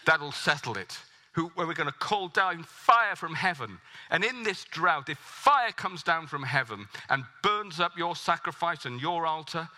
that'll 0.05 0.31
settle 0.31 0.77
it 0.77 0.97
who, 1.33 1.47
where 1.55 1.65
we're 1.65 1.73
going 1.73 1.87
to 1.87 1.97
call 1.97 2.27
down 2.27 2.63
fire 2.63 3.15
from 3.15 3.33
heaven. 3.33 3.77
And 4.09 4.23
in 4.23 4.43
this 4.43 4.65
drought, 4.65 5.09
if 5.09 5.17
fire 5.17 5.71
comes 5.71 6.03
down 6.03 6.27
from 6.27 6.43
heaven 6.43 6.87
and 7.09 7.23
burns 7.41 7.79
up 7.79 7.97
your 7.97 8.15
sacrifice 8.15 8.85
and 8.85 9.01
your 9.01 9.25
altar, 9.25 9.69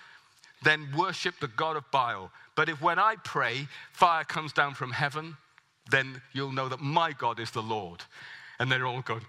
then 0.63 0.87
worship 0.97 1.35
the 1.39 1.47
God 1.49 1.77
of 1.77 1.89
Baal. 1.91 2.31
But 2.55 2.69
if 2.69 2.81
when 2.81 2.97
I 2.97 3.15
pray, 3.23 3.67
fire 3.91 4.23
comes 4.23 4.53
down 4.53 4.73
from 4.73 4.91
heaven, 4.91 5.37
then 5.91 6.21
you'll 6.31 6.51
know 6.51 6.69
that 6.69 6.79
my 6.79 7.11
God 7.11 7.39
is 7.39 7.51
the 7.51 7.61
Lord. 7.61 8.01
And 8.59 8.71
they're 8.71 8.85
all 8.85 9.01
going, 9.01 9.25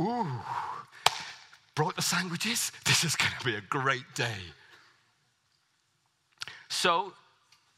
ooh. 0.00 0.26
brought 1.74 1.96
the 1.96 2.02
sandwiches. 2.02 2.72
This 2.84 3.04
is 3.04 3.16
going 3.16 3.32
to 3.38 3.44
be 3.44 3.54
a 3.54 3.60
great 3.60 4.14
day. 4.14 4.40
So, 6.68 7.12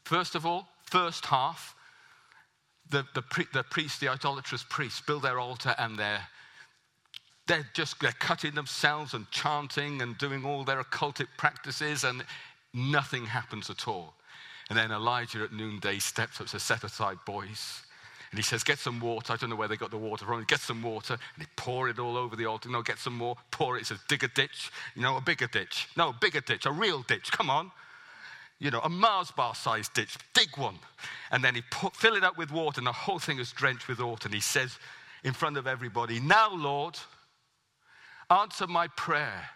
first 0.03 0.35
of 0.35 0.45
all, 0.45 0.67
first 0.83 1.25
half, 1.25 1.74
the, 2.89 3.05
the, 3.13 3.23
the 3.53 3.63
priests, 3.63 3.99
the 3.99 4.09
idolatrous 4.09 4.63
priests, 4.69 5.01
build 5.01 5.23
their 5.23 5.39
altar 5.39 5.75
and 5.77 5.97
they're, 5.97 6.21
they're 7.47 7.67
just 7.73 7.99
they're 7.99 8.11
cutting 8.13 8.55
themselves 8.55 9.13
and 9.13 9.29
chanting 9.31 10.01
and 10.01 10.17
doing 10.17 10.45
all 10.45 10.63
their 10.63 10.81
occultic 10.81 11.27
practices, 11.37 12.03
and 12.03 12.23
nothing 12.73 13.25
happens 13.25 13.69
at 13.69 13.87
all. 13.87 14.13
And 14.69 14.77
then 14.77 14.91
Elijah 14.91 15.43
at 15.43 15.53
noonday 15.53 15.99
steps 15.99 16.41
up 16.41 16.47
to 16.47 16.59
set 16.59 16.83
aside 16.83 17.17
boys. 17.25 17.83
And 18.31 18.39
he 18.39 18.43
says, 18.43 18.63
Get 18.63 18.79
some 18.79 18.99
water. 18.99 19.31
I 19.31 19.35
don't 19.35 19.51
know 19.51 19.55
where 19.55 19.67
they 19.67 19.77
got 19.77 19.91
the 19.91 19.97
water 19.97 20.25
from. 20.25 20.43
Get 20.45 20.59
some 20.59 20.81
water. 20.81 21.13
And 21.13 21.45
they 21.45 21.47
pour 21.55 21.87
it 21.87 21.99
all 21.99 22.17
over 22.17 22.35
the 22.35 22.47
altar. 22.47 22.69
No, 22.69 22.81
get 22.81 22.97
some 22.97 23.13
more. 23.13 23.35
Pour 23.51 23.75
it. 23.75 23.81
He 23.81 23.85
says, 23.85 23.99
Dig 24.07 24.23
a 24.23 24.27
ditch. 24.27 24.71
You 24.95 25.03
know, 25.03 25.17
a 25.17 25.21
bigger 25.21 25.45
ditch. 25.45 25.87
No, 25.95 26.09
a 26.09 26.13
bigger 26.19 26.41
ditch. 26.41 26.65
A 26.65 26.71
real 26.71 27.03
ditch. 27.03 27.31
Come 27.31 27.51
on 27.51 27.71
you 28.59 28.71
know, 28.71 28.79
a 28.81 28.89
Mars 28.89 29.31
bar 29.31 29.55
sized 29.55 29.93
ditch, 29.93 30.17
dig 30.33 30.57
one. 30.57 30.79
And 31.31 31.43
then 31.43 31.55
he 31.55 31.61
put, 31.71 31.95
fill 31.95 32.15
it 32.15 32.23
up 32.23 32.37
with 32.37 32.51
water, 32.51 32.79
and 32.79 32.87
the 32.87 32.91
whole 32.91 33.19
thing 33.19 33.39
is 33.39 33.51
drenched 33.51 33.87
with 33.87 33.99
water. 33.99 34.27
And 34.27 34.33
he 34.33 34.41
says 34.41 34.77
in 35.23 35.33
front 35.33 35.57
of 35.57 35.67
everybody, 35.67 36.19
Now, 36.19 36.53
Lord, 36.53 36.97
answer 38.29 38.67
my 38.67 38.87
prayer 38.89 39.49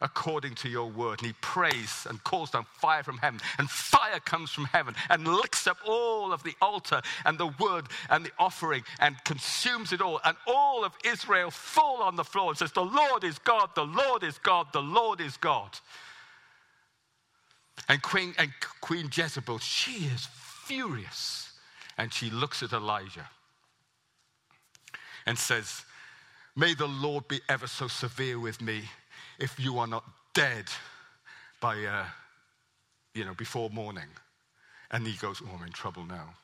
according 0.00 0.54
to 0.54 0.68
your 0.68 0.90
word. 0.90 1.20
And 1.20 1.28
he 1.28 1.34
prays 1.40 2.06
and 2.08 2.22
calls 2.22 2.50
down 2.50 2.66
fire 2.78 3.02
from 3.02 3.18
heaven. 3.18 3.40
And 3.58 3.68
fire 3.68 4.20
comes 4.20 4.50
from 4.50 4.66
heaven 4.66 4.94
and 5.08 5.26
licks 5.26 5.66
up 5.66 5.78
all 5.86 6.32
of 6.32 6.42
the 6.42 6.54
altar 6.60 7.00
and 7.24 7.38
the 7.38 7.52
wood 7.58 7.86
and 8.10 8.24
the 8.24 8.32
offering 8.38 8.82
and 9.00 9.16
consumes 9.24 9.92
it 9.92 10.02
all. 10.02 10.20
And 10.24 10.36
all 10.46 10.84
of 10.84 10.92
Israel 11.04 11.50
fall 11.50 12.02
on 12.02 12.16
the 12.16 12.24
floor 12.24 12.50
and 12.50 12.58
says, 12.58 12.72
The 12.72 12.84
Lord 12.84 13.24
is 13.24 13.38
God, 13.38 13.70
the 13.74 13.86
Lord 13.86 14.22
is 14.22 14.38
God, 14.38 14.66
the 14.72 14.82
Lord 14.82 15.20
is 15.20 15.36
God. 15.38 15.70
And 17.88 18.02
Queen, 18.02 18.34
and 18.38 18.50
Queen 18.80 19.10
Jezebel, 19.12 19.58
she 19.58 20.06
is 20.06 20.28
furious. 20.66 21.52
And 21.98 22.12
she 22.12 22.30
looks 22.30 22.62
at 22.62 22.72
Elijah 22.72 23.28
and 25.26 25.38
says, 25.38 25.84
May 26.56 26.74
the 26.74 26.86
Lord 26.86 27.28
be 27.28 27.40
ever 27.48 27.66
so 27.66 27.88
severe 27.88 28.38
with 28.38 28.60
me 28.60 28.82
if 29.38 29.58
you 29.58 29.78
are 29.78 29.86
not 29.86 30.04
dead 30.34 30.66
by, 31.60 31.84
uh, 31.84 32.04
you 33.14 33.24
know, 33.24 33.34
before 33.34 33.70
morning. 33.70 34.08
And 34.90 35.06
he 35.06 35.14
goes, 35.14 35.42
Oh, 35.44 35.56
I'm 35.56 35.66
in 35.66 35.72
trouble 35.72 36.04
now. 36.04 36.34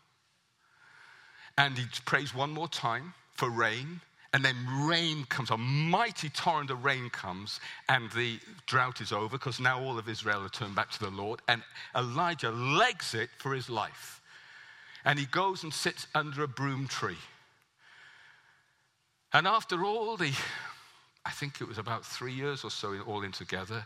And 1.58 1.76
he 1.76 1.84
prays 2.04 2.34
one 2.34 2.50
more 2.50 2.68
time 2.68 3.14
for 3.32 3.50
rain. 3.50 4.00
And 4.32 4.44
then 4.44 4.56
rain 4.86 5.24
comes, 5.24 5.50
a 5.50 5.56
mighty 5.56 6.28
torrent 6.28 6.70
of 6.70 6.84
rain 6.84 7.10
comes, 7.10 7.58
and 7.88 8.10
the 8.12 8.38
drought 8.66 9.00
is 9.00 9.10
over 9.10 9.36
because 9.36 9.58
now 9.58 9.80
all 9.82 9.98
of 9.98 10.08
Israel 10.08 10.42
have 10.42 10.52
turned 10.52 10.76
back 10.76 10.90
to 10.92 11.00
the 11.00 11.10
Lord. 11.10 11.40
And 11.48 11.62
Elijah 11.96 12.50
legs 12.50 13.14
it 13.14 13.28
for 13.38 13.52
his 13.54 13.68
life. 13.68 14.20
And 15.04 15.18
he 15.18 15.26
goes 15.26 15.64
and 15.64 15.74
sits 15.74 16.06
under 16.14 16.44
a 16.44 16.48
broom 16.48 16.86
tree. 16.86 17.16
And 19.32 19.48
after 19.48 19.84
all 19.84 20.16
the, 20.16 20.32
I 21.24 21.30
think 21.30 21.60
it 21.60 21.66
was 21.66 21.78
about 21.78 22.04
three 22.04 22.32
years 22.32 22.62
or 22.62 22.70
so 22.70 22.96
all 23.06 23.22
in 23.22 23.32
together, 23.32 23.84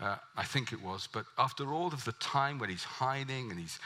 uh, 0.00 0.16
I 0.36 0.44
think 0.44 0.72
it 0.72 0.82
was, 0.82 1.08
but 1.12 1.24
after 1.38 1.72
all 1.72 1.88
of 1.88 2.04
the 2.04 2.12
time 2.12 2.58
when 2.58 2.70
he's 2.70 2.84
hiding 2.84 3.50
and 3.50 3.58
he's 3.58 3.78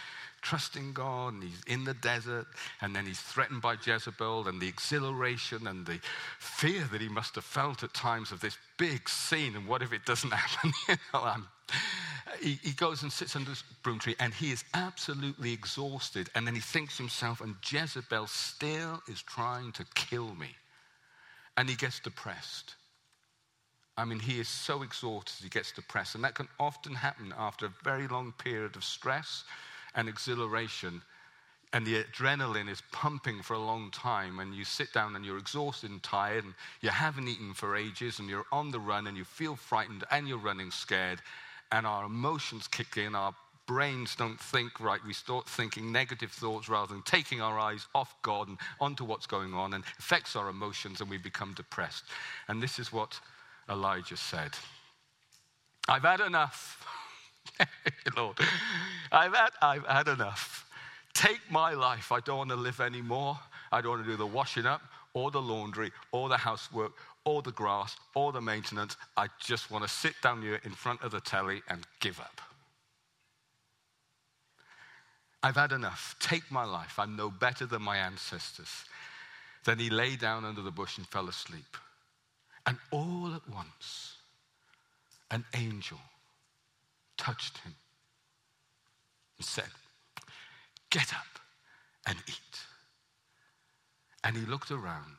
trusting 0.42 0.92
God 0.92 1.34
and 1.34 1.42
he's 1.42 1.62
in 1.66 1.84
the 1.84 1.94
desert 1.94 2.46
and 2.80 2.94
then 2.94 3.06
he's 3.06 3.20
threatened 3.20 3.62
by 3.62 3.76
Jezebel 3.82 4.48
and 4.48 4.60
the 4.60 4.68
exhilaration 4.68 5.66
and 5.68 5.86
the 5.86 6.00
fear 6.38 6.86
that 6.92 7.00
he 7.00 7.08
must 7.08 7.36
have 7.36 7.44
felt 7.44 7.82
at 7.82 7.94
times 7.94 8.32
of 8.32 8.40
this 8.40 8.58
big 8.76 9.08
scene 9.08 9.56
and 9.56 9.66
what 9.66 9.82
if 9.82 9.92
it 9.92 10.04
doesn't 10.04 10.32
happen? 10.32 10.72
you 10.88 10.96
know, 11.14 11.34
he, 12.40 12.58
he, 12.62 12.72
goes 12.72 13.02
and 13.02 13.12
sits 13.12 13.36
under 13.36 13.50
this 13.50 13.62
broom 13.82 13.98
tree 13.98 14.16
and 14.18 14.34
he 14.34 14.50
is 14.50 14.64
absolutely 14.74 15.52
exhausted 15.52 16.28
and 16.34 16.46
then 16.46 16.54
he 16.54 16.60
thinks 16.60 16.96
to 16.96 17.02
himself, 17.02 17.40
and 17.40 17.54
Jezebel 17.64 18.26
still 18.26 19.00
is 19.08 19.22
trying 19.22 19.72
to 19.72 19.84
kill 19.94 20.34
me. 20.34 20.48
And 21.56 21.68
he 21.68 21.76
gets 21.76 22.00
depressed. 22.00 22.74
I 23.96 24.06
mean, 24.06 24.18
he 24.18 24.40
is 24.40 24.48
so 24.48 24.82
exhausted, 24.82 25.42
he 25.42 25.50
gets 25.50 25.70
depressed. 25.70 26.14
And 26.14 26.24
that 26.24 26.34
can 26.34 26.48
often 26.58 26.94
happen 26.94 27.34
after 27.38 27.66
a 27.66 27.72
very 27.84 28.08
long 28.08 28.32
period 28.38 28.74
of 28.74 28.84
stress 28.84 29.44
and 29.94 30.08
exhilaration, 30.08 31.02
and 31.72 31.86
the 31.86 32.02
adrenaline 32.02 32.68
is 32.68 32.82
pumping 32.92 33.42
for 33.42 33.54
a 33.54 33.58
long 33.58 33.90
time, 33.90 34.40
and 34.40 34.54
you 34.54 34.64
sit 34.64 34.92
down 34.92 35.16
and 35.16 35.24
you're 35.24 35.38
exhausted 35.38 35.90
and 35.90 36.02
tired, 36.02 36.44
and 36.44 36.54
you 36.80 36.90
haven't 36.90 37.28
eaten 37.28 37.54
for 37.54 37.76
ages, 37.76 38.18
and 38.18 38.28
you're 38.28 38.46
on 38.52 38.70
the 38.70 38.80
run, 38.80 39.06
and 39.06 39.16
you 39.16 39.24
feel 39.24 39.56
frightened, 39.56 40.04
and 40.10 40.28
you're 40.28 40.38
running 40.38 40.70
scared, 40.70 41.20
and 41.70 41.86
our 41.86 42.04
emotions 42.04 42.68
kick 42.68 42.96
in, 42.98 43.14
our 43.14 43.34
brains 43.66 44.14
don't 44.16 44.38
think 44.38 44.80
right. 44.80 45.00
We 45.06 45.14
start 45.14 45.48
thinking 45.48 45.92
negative 45.92 46.30
thoughts 46.30 46.68
rather 46.68 46.92
than 46.92 47.02
taking 47.02 47.40
our 47.40 47.58
eyes 47.58 47.86
off 47.94 48.14
God 48.22 48.48
and 48.48 48.58
onto 48.80 49.04
what's 49.04 49.26
going 49.26 49.54
on 49.54 49.72
and 49.72 49.84
affects 49.98 50.36
our 50.36 50.48
emotions 50.48 51.00
and 51.00 51.08
we 51.08 51.18
become 51.18 51.54
depressed. 51.54 52.04
And 52.48 52.62
this 52.62 52.78
is 52.78 52.92
what 52.92 53.18
Elijah 53.70 54.16
said 54.16 54.50
I've 55.88 56.02
had 56.02 56.20
enough. 56.20 56.86
Lord, 58.16 58.38
I've 59.10 59.34
had, 59.34 59.50
I've 59.60 59.86
had 59.86 60.08
enough. 60.08 60.66
Take 61.14 61.40
my 61.50 61.72
life. 61.72 62.12
I 62.12 62.20
don't 62.20 62.38
want 62.38 62.50
to 62.50 62.56
live 62.56 62.80
anymore. 62.80 63.38
I 63.70 63.80
don't 63.80 63.92
want 63.92 64.04
to 64.04 64.10
do 64.10 64.16
the 64.16 64.26
washing 64.26 64.66
up 64.66 64.82
or 65.14 65.30
the 65.30 65.42
laundry 65.42 65.92
or 66.10 66.28
the 66.28 66.36
housework 66.36 66.92
or 67.24 67.42
the 67.42 67.52
grass 67.52 67.96
or 68.14 68.32
the 68.32 68.40
maintenance. 68.40 68.96
I 69.16 69.28
just 69.40 69.70
want 69.70 69.84
to 69.84 69.90
sit 69.90 70.14
down 70.22 70.42
here 70.42 70.60
in 70.64 70.72
front 70.72 71.02
of 71.02 71.12
the 71.12 71.20
telly 71.20 71.62
and 71.68 71.86
give 72.00 72.18
up. 72.20 72.40
I've 75.42 75.56
had 75.56 75.72
enough. 75.72 76.14
Take 76.20 76.50
my 76.50 76.64
life. 76.64 76.98
I'm 76.98 77.16
no 77.16 77.28
better 77.30 77.66
than 77.66 77.82
my 77.82 77.96
ancestors. 77.96 78.84
Then 79.64 79.78
he 79.78 79.90
lay 79.90 80.16
down 80.16 80.44
under 80.44 80.62
the 80.62 80.70
bush 80.70 80.98
and 80.98 81.06
fell 81.06 81.28
asleep. 81.28 81.76
And 82.66 82.78
all 82.90 83.32
at 83.34 83.48
once, 83.48 84.16
an 85.30 85.44
angel 85.54 85.98
touched 87.22 87.58
him 87.58 87.74
and 89.38 89.46
said, 89.46 89.70
Get 90.90 91.14
up 91.14 91.38
and 92.06 92.18
eat. 92.26 92.58
And 94.24 94.36
he 94.36 94.44
looked 94.44 94.72
around, 94.72 95.16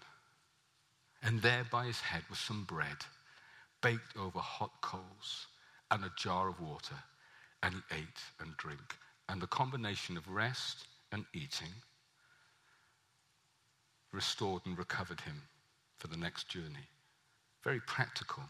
and 1.24 1.42
there 1.42 1.66
by 1.72 1.86
his 1.86 2.02
head 2.02 2.24
was 2.30 2.39
some 2.39 2.66
bread 2.66 2.98
baked 3.82 4.18
over 4.18 4.39
hot 4.39 4.72
coals 4.82 5.48
and 5.92 6.04
a 6.04 6.12
jar 6.18 6.50
of 6.50 6.60
water. 6.60 6.96
And 7.63 7.76
he 7.76 7.96
ate 7.96 8.22
and 8.42 8.56
drank. 8.58 8.96
And 9.30 9.42
the 9.42 9.48
combination 9.48 10.18
of 10.18 10.28
rest 10.28 10.86
and 11.13 11.24
eating 11.34 11.74
restored 14.12 14.62
and 14.66 14.78
recovered 14.78 15.22
him 15.22 15.42
for 15.98 16.08
the 16.08 16.18
next 16.18 16.50
journey. 16.50 16.88
Very 17.63 17.80
practical. 17.80 18.44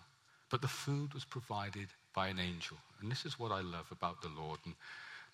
But 0.49 0.61
the 0.61 0.67
food 0.67 1.13
was 1.13 1.25
provided 1.25 1.89
by 2.13 2.27
an 2.27 2.39
angel. 2.39 2.77
And 3.01 3.11
this 3.11 3.25
is 3.25 3.39
what 3.39 3.51
I 3.51 3.61
love 3.61 3.87
about 3.91 4.21
the 4.21 4.29
Lord. 4.29 4.59
And 4.65 4.73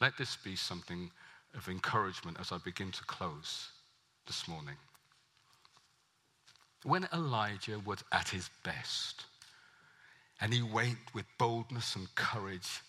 let 0.02 0.18
this 0.18 0.38
be 0.44 0.56
something 0.56 1.12
of 1.56 1.68
encouragement 1.68 2.38
as 2.40 2.52
I 2.52 2.58
begin 2.60 2.92
to 2.92 3.04
close 3.04 3.70
this 4.28 4.48
morning. 4.48 4.76
When 6.84 7.08
Elijah 7.14 7.80
was 7.86 8.04
at 8.12 8.30
his 8.30 8.50
best, 8.64 9.26
and 10.42 10.54
he 10.54 10.62
went 10.62 10.98
with 11.14 11.26
boldness 11.38 11.96
and 11.96 12.14
courage 12.16 12.82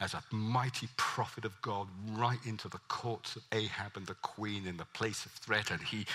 as 0.00 0.14
a 0.14 0.22
mighty 0.30 0.88
prophet 0.96 1.44
of 1.44 1.60
God 1.62 1.88
right 2.10 2.38
into 2.44 2.68
the 2.68 2.78
courts 2.88 3.34
of 3.36 3.42
Ahab 3.52 3.96
and 3.96 4.06
the 4.06 4.14
queen 4.14 4.66
in 4.66 4.76
the 4.76 4.84
place 4.86 5.26
of 5.26 5.32
threat, 5.32 5.70
and 5.70 5.80
he 5.80 6.06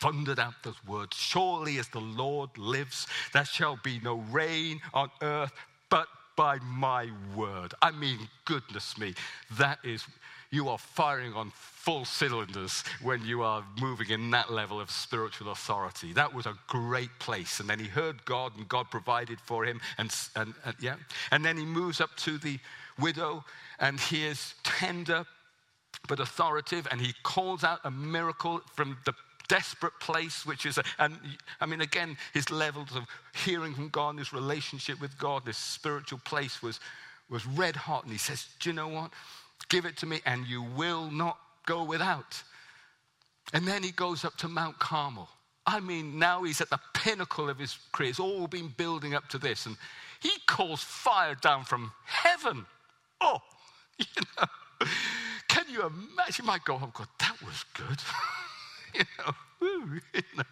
thundered 0.00 0.38
out 0.38 0.54
those 0.62 0.84
words 0.86 1.16
Surely 1.16 1.78
as 1.78 1.88
the 1.88 2.00
Lord 2.00 2.50
lives, 2.56 3.06
there 3.32 3.44
shall 3.44 3.78
be 3.82 4.00
no 4.00 4.16
rain 4.30 4.80
on 4.94 5.10
earth 5.22 5.52
by 6.36 6.58
my 6.58 7.08
word. 7.34 7.74
I 7.82 7.90
mean, 7.90 8.18
goodness 8.44 8.98
me, 8.98 9.14
that 9.58 9.78
is, 9.84 10.04
you 10.50 10.68
are 10.68 10.78
firing 10.78 11.32
on 11.34 11.50
full 11.54 12.04
cylinders 12.04 12.84
when 13.02 13.24
you 13.24 13.42
are 13.42 13.64
moving 13.80 14.10
in 14.10 14.30
that 14.30 14.52
level 14.52 14.80
of 14.80 14.90
spiritual 14.90 15.50
authority. 15.50 16.12
That 16.12 16.32
was 16.32 16.46
a 16.46 16.54
great 16.68 17.10
place. 17.18 17.60
And 17.60 17.68
then 17.68 17.78
he 17.78 17.86
heard 17.86 18.24
God, 18.24 18.56
and 18.56 18.68
God 18.68 18.90
provided 18.90 19.40
for 19.40 19.64
him. 19.64 19.80
And, 19.98 20.14
and, 20.36 20.54
and 20.64 20.76
yeah. 20.80 20.96
And 21.30 21.44
then 21.44 21.56
he 21.56 21.64
moves 21.64 22.00
up 22.00 22.14
to 22.18 22.38
the 22.38 22.58
widow, 22.98 23.44
and 23.78 23.98
he 23.98 24.24
is 24.24 24.54
tender 24.62 25.24
but 26.08 26.20
authoritative, 26.20 26.88
and 26.90 27.00
he 27.00 27.14
calls 27.22 27.64
out 27.64 27.80
a 27.84 27.90
miracle 27.90 28.60
from 28.74 28.98
the 29.04 29.14
desperate 29.52 29.92
place, 30.00 30.46
which 30.46 30.64
is, 30.64 30.78
a, 30.78 30.82
and 30.98 31.18
I 31.60 31.66
mean, 31.66 31.82
again, 31.82 32.16
his 32.32 32.50
levels 32.50 32.96
of 32.96 33.04
hearing 33.44 33.74
from 33.74 33.90
God, 33.90 34.18
his 34.18 34.32
relationship 34.32 34.98
with 34.98 35.18
God, 35.18 35.44
this 35.44 35.58
spiritual 35.58 36.20
place 36.24 36.62
was, 36.62 36.80
was 37.28 37.46
red 37.46 37.76
hot. 37.76 38.04
And 38.04 38.12
he 38.12 38.18
says, 38.18 38.46
Do 38.60 38.70
you 38.70 38.74
know 38.74 38.88
what? 38.88 39.10
Give 39.68 39.84
it 39.84 39.98
to 39.98 40.06
me, 40.06 40.20
and 40.24 40.46
you 40.46 40.62
will 40.62 41.10
not 41.10 41.36
go 41.66 41.84
without. 41.84 42.42
And 43.52 43.68
then 43.68 43.82
he 43.82 43.90
goes 43.90 44.24
up 44.24 44.38
to 44.38 44.48
Mount 44.48 44.78
Carmel. 44.78 45.28
I 45.66 45.80
mean, 45.80 46.18
now 46.18 46.44
he's 46.44 46.62
at 46.62 46.70
the 46.70 46.80
pinnacle 46.94 47.50
of 47.50 47.58
his 47.58 47.76
career. 47.92 48.08
It's 48.08 48.20
all 48.20 48.46
been 48.46 48.72
building 48.78 49.14
up 49.14 49.28
to 49.28 49.38
this. 49.38 49.66
And 49.66 49.76
he 50.20 50.30
calls 50.46 50.82
fire 50.82 51.34
down 51.34 51.64
from 51.64 51.92
heaven. 52.06 52.64
Oh, 53.20 53.38
you 53.98 54.06
know. 54.38 54.86
Can 55.48 55.66
you 55.68 55.82
imagine? 55.82 56.46
Might 56.46 56.64
go, 56.64 56.80
oh, 56.82 56.90
God, 56.94 57.08
that 57.18 57.36
was 57.42 57.64
good. 57.74 57.98
you, 58.94 59.04
know. 60.36 60.44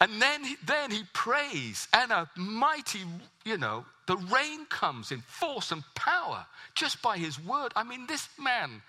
And 0.00 0.20
then, 0.20 0.42
then 0.66 0.90
he 0.90 1.02
prays, 1.12 1.88
and 1.92 2.10
a 2.12 2.28
mighty, 2.36 3.00
you 3.44 3.58
know, 3.58 3.84
the 4.06 4.16
rain 4.16 4.66
comes 4.66 5.12
in 5.12 5.20
force 5.20 5.72
and 5.72 5.82
power 5.94 6.44
just 6.74 7.00
by 7.00 7.16
his 7.16 7.42
word. 7.42 7.72
I 7.76 7.84
mean, 7.84 8.06
this 8.06 8.28
man, 8.38 8.82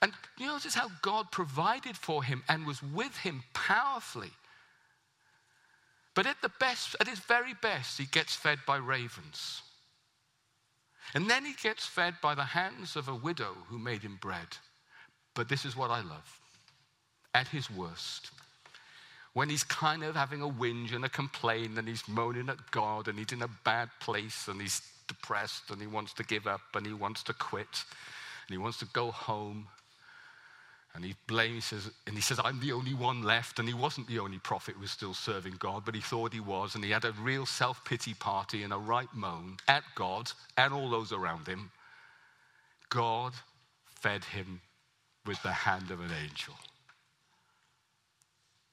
and 0.00 0.12
you 0.38 0.46
notice 0.46 0.74
how 0.74 0.88
God 1.02 1.30
provided 1.30 1.96
for 1.96 2.22
him 2.22 2.42
and 2.48 2.66
was 2.66 2.82
with 2.82 3.16
him 3.16 3.42
powerfully. 3.52 4.30
But 6.14 6.26
at 6.26 6.40
the 6.42 6.50
best, 6.60 6.96
at 7.00 7.08
his 7.08 7.20
very 7.20 7.54
best, 7.54 7.98
he 7.98 8.06
gets 8.06 8.34
fed 8.34 8.58
by 8.66 8.76
ravens. 8.76 9.62
And 11.14 11.28
then 11.28 11.44
he 11.44 11.54
gets 11.62 11.86
fed 11.86 12.14
by 12.22 12.34
the 12.34 12.44
hands 12.44 12.96
of 12.96 13.08
a 13.08 13.14
widow 13.14 13.56
who 13.68 13.78
made 13.78 14.02
him 14.02 14.18
bread. 14.20 14.48
But 15.34 15.48
this 15.48 15.64
is 15.64 15.76
what 15.76 15.90
I 15.90 16.00
love. 16.00 16.40
At 17.34 17.48
his 17.48 17.70
worst, 17.70 18.30
when 19.34 19.48
he's 19.48 19.64
kind 19.64 20.02
of 20.02 20.16
having 20.16 20.42
a 20.42 20.48
whinge 20.48 20.94
and 20.94 21.04
a 21.04 21.08
complaint 21.08 21.78
and 21.78 21.86
he's 21.86 22.08
moaning 22.08 22.48
at 22.48 22.70
God 22.70 23.08
and 23.08 23.18
he's 23.18 23.32
in 23.32 23.42
a 23.42 23.50
bad 23.64 23.90
place 24.00 24.48
and 24.48 24.60
he's 24.60 24.82
depressed 25.06 25.70
and 25.70 25.80
he 25.80 25.86
wants 25.86 26.12
to 26.14 26.24
give 26.24 26.46
up 26.46 26.60
and 26.74 26.86
he 26.86 26.92
wants 26.92 27.22
to 27.24 27.32
quit 27.32 27.84
and 28.48 28.54
he 28.54 28.58
wants 28.58 28.78
to 28.78 28.86
go 28.86 29.10
home. 29.10 29.68
And 30.94 31.04
he 31.04 31.14
blames, 31.26 31.66
says, 31.66 31.90
and 32.06 32.16
he 32.16 32.22
says, 32.22 32.40
I'm 32.42 32.58
the 32.58 32.72
only 32.72 32.94
one 32.94 33.22
left. 33.22 33.58
And 33.58 33.68
he 33.68 33.74
wasn't 33.74 34.08
the 34.08 34.18
only 34.18 34.38
prophet 34.38 34.74
who 34.74 34.80
was 34.80 34.90
still 34.90 35.14
serving 35.14 35.54
God, 35.58 35.84
but 35.84 35.94
he 35.94 36.00
thought 36.00 36.32
he 36.32 36.40
was. 36.40 36.74
And 36.74 36.82
he 36.82 36.90
had 36.90 37.04
a 37.04 37.12
real 37.20 37.46
self 37.46 37.84
pity 37.84 38.14
party 38.14 38.62
and 38.64 38.72
a 38.72 38.78
right 38.78 39.08
moan 39.14 39.58
at 39.68 39.84
God 39.94 40.32
and 40.56 40.72
all 40.72 40.90
those 40.90 41.12
around 41.12 41.46
him. 41.46 41.70
God 42.88 43.34
fed 43.84 44.24
him 44.24 44.60
with 45.26 45.40
the 45.42 45.52
hand 45.52 45.90
of 45.90 46.00
an 46.00 46.10
angel. 46.24 46.54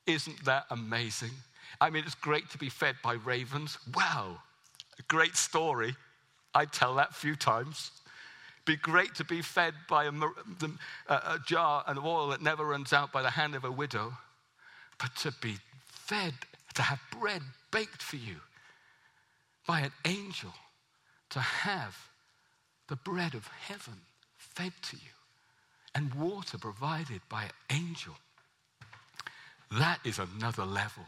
Isn't 0.08 0.46
that 0.46 0.65
amazing? 0.70 1.32
I 1.82 1.89
mean, 1.89 2.04
it's 2.06 2.15
great 2.15 2.50
to 2.52 2.58
be 2.58 2.70
fed 2.70 2.96
by 3.04 3.13
ravens. 3.13 3.78
Wow, 3.94 4.39
a 4.98 5.02
great 5.04 5.36
story. 5.36 5.96
I'd 6.54 6.72
tell 6.72 6.96
that 6.96 7.12
a 7.12 7.13
few 7.13 7.36
times. 7.36 7.91
Be 8.65 8.76
great 8.76 9.13
to 9.15 9.24
be 9.24 9.41
fed 9.41 9.74
by 9.88 10.06
a, 10.06 10.12
a, 10.12 11.13
a 11.13 11.39
jar 11.46 11.84
of 11.86 12.04
oil 12.04 12.30
that 12.30 12.41
never 12.41 12.65
runs 12.65 12.94
out 12.94 13.12
by 13.12 13.22
the 13.22 13.30
hand 13.30 13.56
of 13.56 13.63
a 13.63 13.72
widow, 13.72 14.13
but 15.00 15.15
to 15.18 15.32
be 15.41 15.58
fed, 15.88 16.34
to 16.74 16.82
have 16.82 17.00
bread 17.12 17.41
baked 17.72 18.02
for 18.02 18.15
you 18.15 18.38
by 19.68 19.82
an 19.82 19.91
angel, 20.06 20.54
to 21.30 21.39
have 21.39 21.96
the 22.88 22.96
bread 22.96 23.34
of 23.34 23.48
heaven 23.48 24.02
fed 24.38 24.74
to 24.82 24.96
you, 24.96 25.12
and 25.94 26.13
water 26.13 26.58
provided 26.58 27.22
by 27.30 27.44
an 27.44 27.52
angel 27.70 28.15
that 29.80 30.00
is 30.04 30.20
another 30.20 30.66
level. 30.66 31.04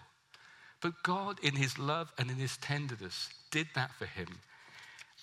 But 0.82 1.04
God, 1.04 1.40
in 1.42 1.56
His 1.56 1.78
love 1.80 2.12
and 2.18 2.30
in 2.30 2.38
His 2.38 2.58
tenderness, 2.58 3.30
did 3.52 3.68
that 3.76 3.92
for 3.94 4.06
him 4.06 4.28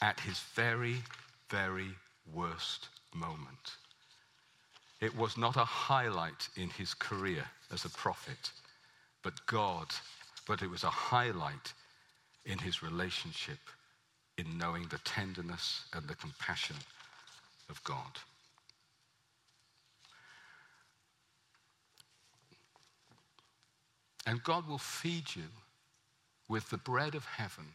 at 0.03 0.21
his 0.21 0.41
very, 0.55 0.97
very 1.51 1.91
worst 2.33 2.89
moment. 3.15 3.77
It 5.01 5.17
was 5.17 5.37
not 5.37 5.57
a 5.57 5.65
highlight 5.65 6.49
in 6.57 6.71
his 6.71 6.95
career 6.95 7.45
as 7.73 7.85
a 7.85 7.91
prophet, 7.91 8.51
but 9.23 9.47
God, 9.47 9.89
but 10.47 10.63
it 10.63 10.71
was 10.71 10.85
a 10.85 10.89
highlight 10.89 11.73
in 12.45 12.59
his 12.59 12.83
relationship 12.83 13.59
in 14.39 14.59
knowing 14.59 14.87
the 14.89 14.99
tenderness 15.05 15.85
and 15.93 16.09
the 16.09 16.15
compassion 16.15 16.77
of 17.71 17.83
God. 17.85 18.19
And 24.27 24.43
God 24.43 24.67
will 24.67 24.79
feed 24.79 25.37
you 25.37 25.49
with 26.49 26.71
the 26.71 26.79
bread 26.79 27.15
of 27.15 27.25
heaven, 27.25 27.67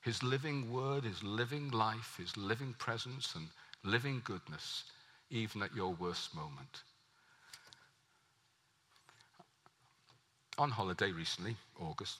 His 0.00 0.22
living 0.22 0.72
word, 0.72 1.04
His 1.04 1.22
living 1.22 1.70
life, 1.70 2.16
His 2.18 2.36
living 2.36 2.74
presence, 2.78 3.34
and 3.34 3.48
living 3.84 4.22
goodness, 4.24 4.84
even 5.30 5.62
at 5.62 5.74
your 5.74 5.94
worst 5.94 6.34
moment. 6.34 6.82
On 10.58 10.70
holiday 10.70 11.12
recently, 11.12 11.56
August, 11.80 12.18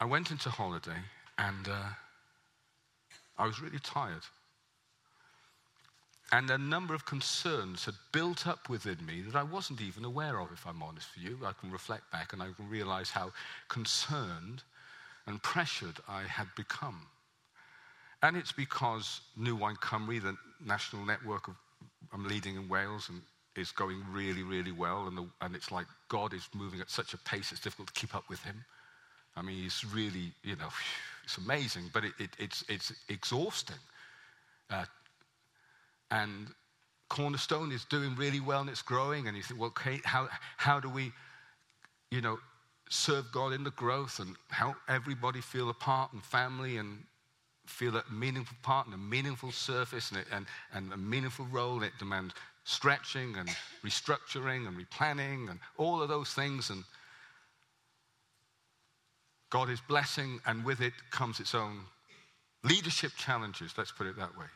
I 0.00 0.04
went 0.04 0.30
into 0.30 0.48
holiday 0.48 0.98
and 1.38 1.68
uh, 1.68 1.88
I 3.36 3.46
was 3.46 3.60
really 3.60 3.80
tired. 3.80 4.22
And 6.32 6.48
a 6.50 6.58
number 6.58 6.94
of 6.94 7.04
concerns 7.04 7.84
had 7.84 7.94
built 8.12 8.46
up 8.46 8.68
within 8.68 9.04
me 9.04 9.20
that 9.22 9.34
I 9.34 9.42
wasn't 9.42 9.80
even 9.80 10.04
aware 10.04 10.40
of, 10.40 10.52
if 10.52 10.64
I'm 10.66 10.82
honest 10.82 11.08
with 11.16 11.24
you. 11.24 11.38
I 11.44 11.52
can 11.52 11.72
reflect 11.72 12.10
back 12.12 12.32
and 12.32 12.40
I 12.40 12.50
can 12.56 12.68
realize 12.68 13.10
how 13.10 13.32
concerned 13.68 14.62
and 15.26 15.42
pressured 15.42 15.96
I 16.08 16.22
had 16.22 16.46
become. 16.56 17.00
And 18.22 18.36
it's 18.36 18.52
because 18.52 19.22
New 19.36 19.56
Wine 19.56 19.76
Cymru, 19.76 20.22
the 20.22 20.36
national 20.64 21.04
network 21.04 21.48
of, 21.48 21.54
I'm 22.12 22.28
leading 22.28 22.54
in 22.54 22.68
Wales, 22.68 23.08
and 23.08 23.22
is 23.56 23.72
going 23.72 24.02
really, 24.12 24.42
really 24.42 24.72
well. 24.72 25.06
And, 25.08 25.16
the, 25.18 25.26
and 25.40 25.56
it's 25.56 25.72
like 25.72 25.86
God 26.08 26.32
is 26.32 26.48
moving 26.54 26.80
at 26.80 26.90
such 26.90 27.12
a 27.14 27.18
pace, 27.18 27.50
it's 27.50 27.60
difficult 27.60 27.88
to 27.88 28.00
keep 28.00 28.14
up 28.14 28.28
with 28.28 28.42
him. 28.42 28.64
I 29.36 29.42
mean, 29.42 29.62
he's 29.62 29.84
really, 29.84 30.32
you 30.44 30.56
know, 30.56 30.68
it's 31.24 31.38
amazing, 31.38 31.90
but 31.92 32.04
it, 32.04 32.12
it, 32.18 32.30
it's, 32.38 32.64
it's 32.68 32.92
exhausting 33.08 33.76
uh, 34.70 34.84
and 36.10 36.48
Cornerstone 37.08 37.72
is 37.72 37.84
doing 37.84 38.14
really 38.16 38.40
well 38.40 38.60
and 38.60 38.70
it's 38.70 38.82
growing, 38.82 39.26
and 39.26 39.36
you 39.36 39.42
think, 39.42 39.60
well, 39.60 39.68
okay, 39.70 40.00
how, 40.04 40.28
how 40.56 40.78
do 40.78 40.88
we, 40.88 41.12
you 42.10 42.20
know, 42.20 42.38
serve 42.88 43.30
God 43.32 43.52
in 43.52 43.64
the 43.64 43.70
growth 43.72 44.18
and 44.20 44.36
help 44.48 44.76
everybody 44.88 45.40
feel 45.40 45.70
a 45.70 45.74
part 45.74 46.12
and 46.12 46.22
family 46.22 46.76
and 46.76 47.04
feel 47.66 47.96
a 47.96 48.04
meaningful 48.12 48.56
part 48.62 48.86
and 48.86 48.94
a 48.94 48.98
meaningful 48.98 49.52
service 49.52 50.10
and, 50.10 50.24
and, 50.32 50.46
and 50.72 50.92
a 50.92 50.96
meaningful 50.96 51.46
role. 51.52 51.82
It 51.82 51.92
demands 51.98 52.34
stretching 52.64 53.36
and 53.36 53.48
restructuring 53.84 54.66
and 54.66 54.76
replanning 54.76 55.50
and 55.50 55.58
all 55.78 56.02
of 56.02 56.08
those 56.08 56.32
things. 56.32 56.70
And 56.70 56.84
God 59.50 59.68
is 59.68 59.80
blessing, 59.88 60.40
and 60.46 60.64
with 60.64 60.80
it 60.80 60.92
comes 61.10 61.40
its 61.40 61.54
own 61.54 61.80
leadership 62.62 63.12
challenges, 63.16 63.72
let's 63.76 63.90
put 63.92 64.06
it 64.06 64.16
that 64.16 64.36
way. 64.38 64.46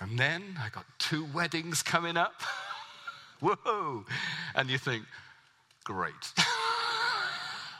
And 0.00 0.18
then 0.18 0.42
I 0.60 0.68
got 0.68 0.84
two 0.98 1.26
weddings 1.32 1.82
coming 1.82 2.16
up. 2.16 2.42
Whoa. 3.40 4.04
And 4.54 4.68
you 4.68 4.78
think, 4.78 5.04
great. 5.84 6.12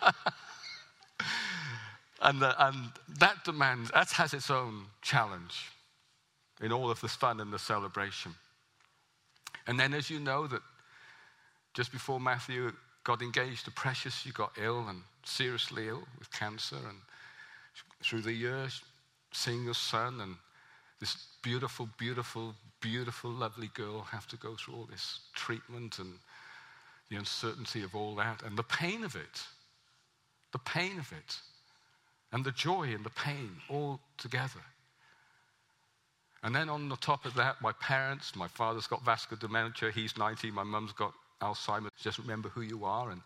and, 2.22 2.40
the, 2.40 2.66
and 2.66 2.90
that 3.18 3.44
demands, 3.44 3.90
that 3.90 4.10
has 4.10 4.32
its 4.34 4.50
own 4.50 4.86
challenge 5.02 5.70
in 6.60 6.72
all 6.72 6.90
of 6.90 7.00
this 7.00 7.14
fun 7.14 7.40
and 7.40 7.52
the 7.52 7.58
celebration. 7.58 8.34
And 9.66 9.78
then, 9.78 9.92
as 9.94 10.08
you 10.08 10.20
know, 10.20 10.46
that 10.46 10.62
just 11.74 11.92
before 11.92 12.20
Matthew 12.20 12.72
got 13.04 13.20
engaged 13.20 13.64
to 13.66 13.70
Precious, 13.70 14.24
you 14.24 14.32
got 14.32 14.52
ill 14.56 14.88
and 14.88 15.02
seriously 15.24 15.88
ill 15.88 16.04
with 16.18 16.30
cancer. 16.30 16.76
And 16.76 16.98
through 18.02 18.22
the 18.22 18.32
years, 18.32 18.82
seeing 19.32 19.64
your 19.64 19.74
son 19.74 20.20
and 20.20 20.36
this 21.00 21.26
beautiful, 21.42 21.88
beautiful, 21.98 22.54
beautiful, 22.80 23.30
lovely 23.30 23.70
girl 23.74 24.02
have 24.02 24.26
to 24.28 24.36
go 24.36 24.54
through 24.54 24.74
all 24.74 24.88
this 24.90 25.20
treatment 25.34 25.98
and 25.98 26.14
the 27.10 27.16
uncertainty 27.16 27.82
of 27.82 27.94
all 27.94 28.14
that 28.16 28.42
and 28.42 28.56
the 28.56 28.62
pain 28.62 29.04
of 29.04 29.14
it. 29.14 29.42
The 30.52 30.58
pain 30.58 30.98
of 30.98 31.12
it. 31.12 31.36
And 32.32 32.44
the 32.44 32.52
joy 32.52 32.94
and 32.94 33.04
the 33.04 33.10
pain 33.10 33.50
all 33.68 34.00
together. 34.18 34.60
And 36.42 36.54
then 36.54 36.68
on 36.68 36.88
the 36.88 36.96
top 36.96 37.24
of 37.24 37.34
that, 37.34 37.60
my 37.60 37.72
parents, 37.72 38.36
my 38.36 38.48
father's 38.48 38.86
got 38.86 39.04
vascular 39.04 39.40
dementia, 39.40 39.90
he's 39.90 40.16
90, 40.16 40.50
my 40.50 40.62
mum's 40.62 40.92
got 40.92 41.12
Alzheimer's, 41.40 41.90
just 42.00 42.18
remember 42.18 42.48
who 42.48 42.62
you 42.62 42.84
are. 42.84 43.10
And 43.10 43.20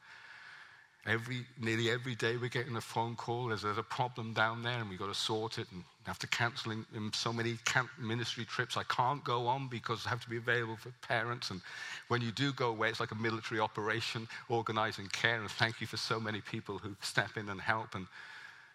Every, 1.07 1.47
nearly 1.59 1.91
every 1.91 2.15
day 2.15 2.37
we're 2.37 2.51
getting 2.51 2.77
a 2.77 2.81
phone 2.81 3.17
call. 3.17 3.49
There's, 3.49 3.63
there's 3.63 3.79
a 3.79 3.83
problem 3.83 4.35
down 4.35 4.63
there 4.63 4.79
and 4.81 4.91
we've 4.91 4.99
got 4.99 5.13
to 5.13 5.19
sort 5.19 5.59
it 5.59 5.67
and 5.73 5.83
have 6.05 6.19
to 6.19 6.27
cancel 6.27 6.75
so 7.15 7.33
many 7.33 7.57
ministry 7.99 8.45
trips. 8.45 8.77
I 8.77 8.83
can't 8.83 9.25
go 9.25 9.47
on 9.47 9.69
because 9.69 10.05
I 10.07 10.11
have 10.11 10.23
to 10.23 10.29
be 10.29 10.37
available 10.37 10.77
for 10.77 10.91
parents. 11.01 11.51
And 11.51 11.63
when 12.09 12.21
you 12.21 12.33
do 12.33 12.53
go 12.53 12.69
away, 12.69 12.91
it's 12.91 13.01
like 13.01 13.13
a 13.13 13.17
military 13.17 13.61
operation 13.61 14.29
organizing 14.51 15.07
care. 15.07 15.41
And 15.41 15.51
thank 15.51 15.81
you 15.81 15.87
for 15.87 15.97
so 15.97 16.21
many 16.21 16.43
people 16.43 16.77
who 16.77 16.95
step 17.01 17.37
in 17.37 17.49
and 17.49 17.61
help. 17.61 17.95
And 17.95 18.07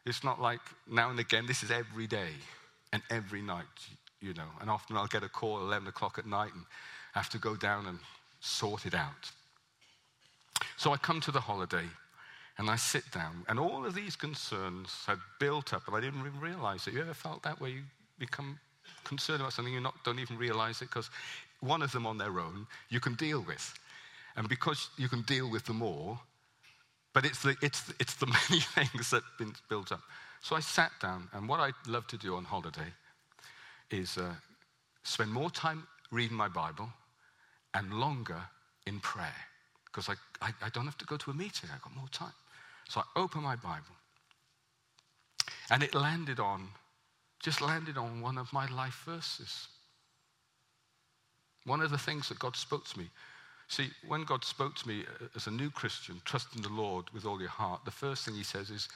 it's 0.06 0.24
not 0.24 0.42
like 0.42 0.62
now 0.90 1.12
and 1.12 1.20
again, 1.20 1.46
this 1.46 1.62
is 1.62 1.70
every 1.70 2.08
day 2.08 2.32
and 2.92 3.04
every 3.12 3.44
night, 3.44 3.66
you 4.20 4.34
know. 4.34 4.50
And 4.62 4.70
often 4.70 4.98
I'll 4.98 5.06
get 5.06 5.22
a 5.22 5.30
call 5.30 5.58
at 5.58 5.64
11 5.64 5.88
o'clock 5.88 6.18
at 6.18 6.26
night 6.26 6.54
and 6.56 6.64
have 7.14 7.30
to 7.30 7.38
go 7.38 7.56
down 7.56 7.86
and 7.86 8.00
sort 8.40 8.88
it 8.88 8.96
out. 8.96 9.32
So 10.78 10.92
I 10.92 10.98
come 10.98 11.22
to 11.22 11.32
the 11.32 11.40
holiday 11.40 11.86
and 12.58 12.70
I 12.70 12.78
sit 12.78 13.04
down, 13.12 13.44
and 13.50 13.60
all 13.60 13.86
of 13.86 13.96
these 13.96 14.16
concerns 14.16 15.04
had 15.06 15.18
built 15.40 15.74
up, 15.74 15.88
and 15.88 15.96
I 15.96 16.00
didn't 16.00 16.20
even 16.20 16.40
realize 16.40 16.88
it. 16.88 16.94
You 16.94 17.02
ever 17.02 17.14
felt 17.14 17.44
that 17.44 17.60
way? 17.60 17.72
You 17.72 17.82
become 18.18 18.60
concerned 19.04 19.42
about 19.42 19.54
something 19.54 19.74
you 19.74 19.82
not, 19.82 19.96
don't 20.06 20.20
even 20.20 20.38
realize 20.38 20.82
it 20.82 20.90
because 20.90 21.10
one 21.60 21.82
of 21.82 21.92
them 21.92 22.06
on 22.08 22.18
their 22.18 22.40
own 22.40 22.68
you 22.90 23.00
can 23.00 23.16
deal 23.16 23.42
with. 23.42 23.74
And 24.38 24.48
because 24.50 24.90
you 24.98 25.08
can 25.08 25.22
deal 25.24 25.50
with 25.50 25.66
them 25.66 25.82
all, 25.82 26.20
but 27.14 27.26
it's 27.26 27.42
the, 27.42 27.56
it's, 27.62 27.94
it's 28.00 28.16
the 28.16 28.26
many 28.50 28.62
things 28.62 29.10
that 29.12 29.24
have 29.24 29.38
been 29.38 29.54
built 29.70 29.92
up. 29.92 30.02
So 30.42 30.56
I 30.56 30.60
sat 30.60 30.92
down, 31.02 31.30
and 31.34 31.50
what 31.50 31.60
I 31.60 31.72
love 31.88 32.08
to 32.08 32.18
do 32.18 32.36
on 32.36 32.44
holiday 32.44 32.94
is 33.90 34.18
uh, 34.18 34.34
spend 35.04 35.32
more 35.32 35.50
time 35.50 35.88
reading 36.12 36.38
my 36.38 36.48
Bible 36.48 36.90
and 37.74 37.94
longer 37.94 38.42
in 38.86 39.00
prayer 39.00 39.34
because 39.86 40.10
I, 40.10 40.14
I, 40.46 40.52
I, 40.62 40.70
don't 40.70 40.86
have 40.86 40.98
to 40.98 41.06
go 41.06 41.18
to 41.18 41.32
a 41.32 41.34
meeting, 41.34 41.70
I've 41.74 41.82
got 41.82 41.96
more 41.96 42.08
time. 42.12 42.34
So 42.90 43.02
I 43.02 43.20
open 43.20 43.44
my 43.44 43.56
Bible, 43.56 43.96
and 45.70 45.84
it 45.84 45.96
landed 45.96 46.40
on, 46.40 46.68
just 47.42 47.62
landed 47.62 47.98
on 47.98 48.22
one 48.22 48.38
of 48.38 48.52
my 48.54 48.68
life 48.68 49.04
verses. 49.06 49.68
One 51.66 51.82
of 51.82 51.90
the 51.90 51.98
things 51.98 52.30
that 52.30 52.40
God 52.40 52.56
spoke 52.56 52.86
to 52.90 53.00
me. 53.00 53.10
See, 53.68 53.90
when 54.08 54.24
God 54.24 54.44
spoke 54.44 54.76
to 54.76 54.88
me 54.88 55.06
uh, 55.22 55.26
as 55.36 55.48
a 55.48 55.52
new 55.52 55.72
Christian, 55.72 56.22
trust 56.24 56.56
in 56.56 56.62
the 56.62 56.70
Lord 56.70 57.06
with 57.14 57.26
all 57.26 57.40
your 57.40 57.50
heart, 57.50 57.84
the 57.84 57.92
first 57.92 58.26
thing 58.26 58.36
he 58.36 58.44
says 58.44 58.70
is, 58.70 58.88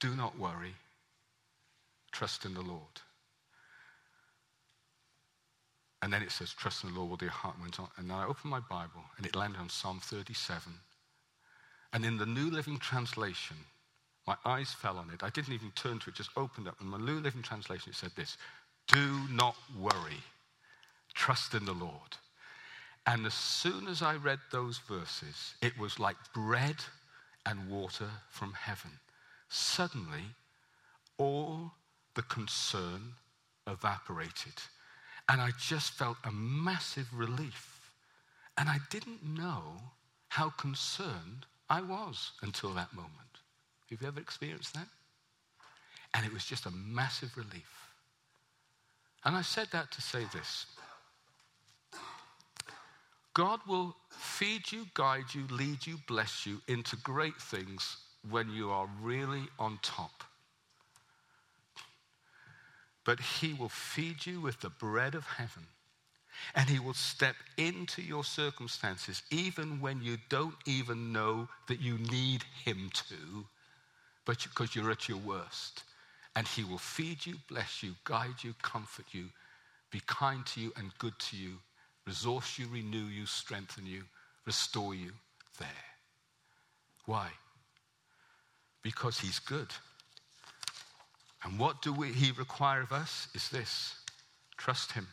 do 0.00 0.14
not 0.16 0.38
worry, 0.38 0.74
trust 2.10 2.44
in 2.44 2.54
the 2.54 2.60
Lord. 2.60 3.00
And 6.02 6.12
then 6.12 6.22
it 6.22 6.30
says, 6.30 6.52
trust 6.52 6.84
in 6.84 6.92
the 6.92 6.98
Lord 6.98 7.10
with 7.10 7.22
all 7.22 7.26
your 7.26 7.32
heart 7.32 7.60
went 7.60 7.78
on. 7.80 7.88
And 7.96 8.10
then 8.10 8.16
I 8.16 8.26
opened 8.26 8.50
my 8.50 8.60
Bible 8.60 9.04
and 9.16 9.26
it 9.26 9.36
landed 9.36 9.60
on 9.60 9.68
Psalm 9.68 10.00
37. 10.02 10.72
And 11.92 12.04
in 12.04 12.18
the 12.18 12.26
New 12.26 12.50
Living 12.50 12.78
Translation, 12.78 13.56
my 14.26 14.36
eyes 14.44 14.72
fell 14.72 14.98
on 14.98 15.10
it. 15.10 15.22
I 15.22 15.30
didn't 15.30 15.54
even 15.54 15.70
turn 15.70 15.98
to 16.00 16.10
it, 16.10 16.16
just 16.16 16.30
opened 16.36 16.68
up. 16.68 16.80
And 16.80 16.90
my 16.90 16.98
New 16.98 17.20
Living 17.20 17.42
Translation, 17.42 17.90
it 17.90 17.96
said 17.96 18.12
this 18.14 18.36
Do 18.86 19.20
not 19.30 19.56
worry, 19.78 20.22
trust 21.14 21.54
in 21.54 21.64
the 21.64 21.72
Lord. 21.72 22.16
And 23.06 23.24
as 23.24 23.32
soon 23.32 23.88
as 23.88 24.02
I 24.02 24.16
read 24.16 24.38
those 24.52 24.78
verses, 24.78 25.54
it 25.62 25.78
was 25.78 25.98
like 25.98 26.16
bread 26.34 26.76
and 27.46 27.70
water 27.70 28.10
from 28.28 28.52
heaven. 28.52 28.90
Suddenly, 29.48 30.24
all 31.16 31.72
the 32.14 32.22
concern 32.22 33.14
evaporated. 33.66 34.60
And 35.28 35.40
I 35.40 35.52
just 35.58 35.92
felt 35.92 36.18
a 36.24 36.32
massive 36.32 37.08
relief. 37.14 37.92
And 38.58 38.68
I 38.68 38.78
didn't 38.90 39.24
know 39.24 39.80
how 40.28 40.50
concerned 40.50 41.46
I 41.70 41.80
was 41.80 42.32
until 42.42 42.70
that 42.74 42.92
moment. 42.94 43.12
Have 43.90 44.00
you 44.00 44.08
ever 44.08 44.20
experienced 44.20 44.74
that? 44.74 44.88
And 46.14 46.24
it 46.24 46.32
was 46.32 46.44
just 46.44 46.66
a 46.66 46.70
massive 46.70 47.36
relief. 47.36 47.90
And 49.24 49.36
I 49.36 49.42
said 49.42 49.68
that 49.72 49.90
to 49.92 50.02
say 50.02 50.24
this 50.32 50.66
God 53.34 53.60
will 53.66 53.94
feed 54.10 54.72
you, 54.72 54.86
guide 54.94 55.34
you, 55.34 55.46
lead 55.50 55.86
you, 55.86 55.98
bless 56.06 56.46
you 56.46 56.60
into 56.66 56.96
great 56.96 57.36
things 57.36 57.98
when 58.28 58.50
you 58.50 58.70
are 58.70 58.88
really 59.02 59.44
on 59.58 59.78
top 59.82 60.24
but 63.08 63.20
he 63.20 63.54
will 63.54 63.70
feed 63.70 64.26
you 64.26 64.38
with 64.38 64.60
the 64.60 64.68
bread 64.68 65.14
of 65.14 65.24
heaven. 65.24 65.62
And 66.54 66.68
he 66.68 66.78
will 66.78 66.94
step 66.94 67.36
into 67.56 68.02
your 68.02 68.24
circumstances 68.24 69.22
even 69.30 69.80
when 69.80 70.02
you 70.02 70.18
don't 70.28 70.54
even 70.66 71.12
know 71.12 71.48
that 71.68 71.80
you 71.80 71.98
need 71.98 72.44
him 72.64 72.90
to, 73.08 73.46
but 74.24 74.42
because 74.42 74.74
you're 74.74 74.90
at 74.90 75.08
your 75.08 75.18
worst. 75.18 75.82
And 76.36 76.46
he 76.46 76.64
will 76.64 76.78
feed 76.78 77.26
you, 77.26 77.36
bless 77.48 77.82
you, 77.82 77.94
guide 78.04 78.42
you, 78.42 78.54
comfort 78.62 79.06
you, 79.12 79.26
be 79.90 80.00
kind 80.06 80.44
to 80.46 80.60
you 80.60 80.72
and 80.76 80.96
good 80.98 81.18
to 81.18 81.36
you, 81.36 81.54
resource 82.06 82.58
you, 82.58 82.66
renew 82.68 83.06
you, 83.06 83.26
strengthen 83.26 83.86
you, 83.86 84.02
restore 84.46 84.94
you 84.94 85.12
there. 85.58 85.68
Why? 87.06 87.30
Because 88.82 89.18
he's 89.18 89.38
good. 89.38 89.68
And 91.44 91.58
what 91.58 91.82
do 91.82 91.92
we, 91.92 92.12
he 92.12 92.32
require 92.32 92.82
of 92.82 92.92
us 92.92 93.28
is 93.34 93.48
this 93.48 93.94
trust 94.56 94.92
him 94.92 95.06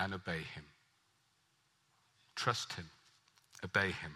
and 0.00 0.14
obey 0.14 0.42
him. 0.54 0.64
Trust 2.36 2.74
him, 2.74 2.86
obey 3.64 3.90
him. 3.90 4.12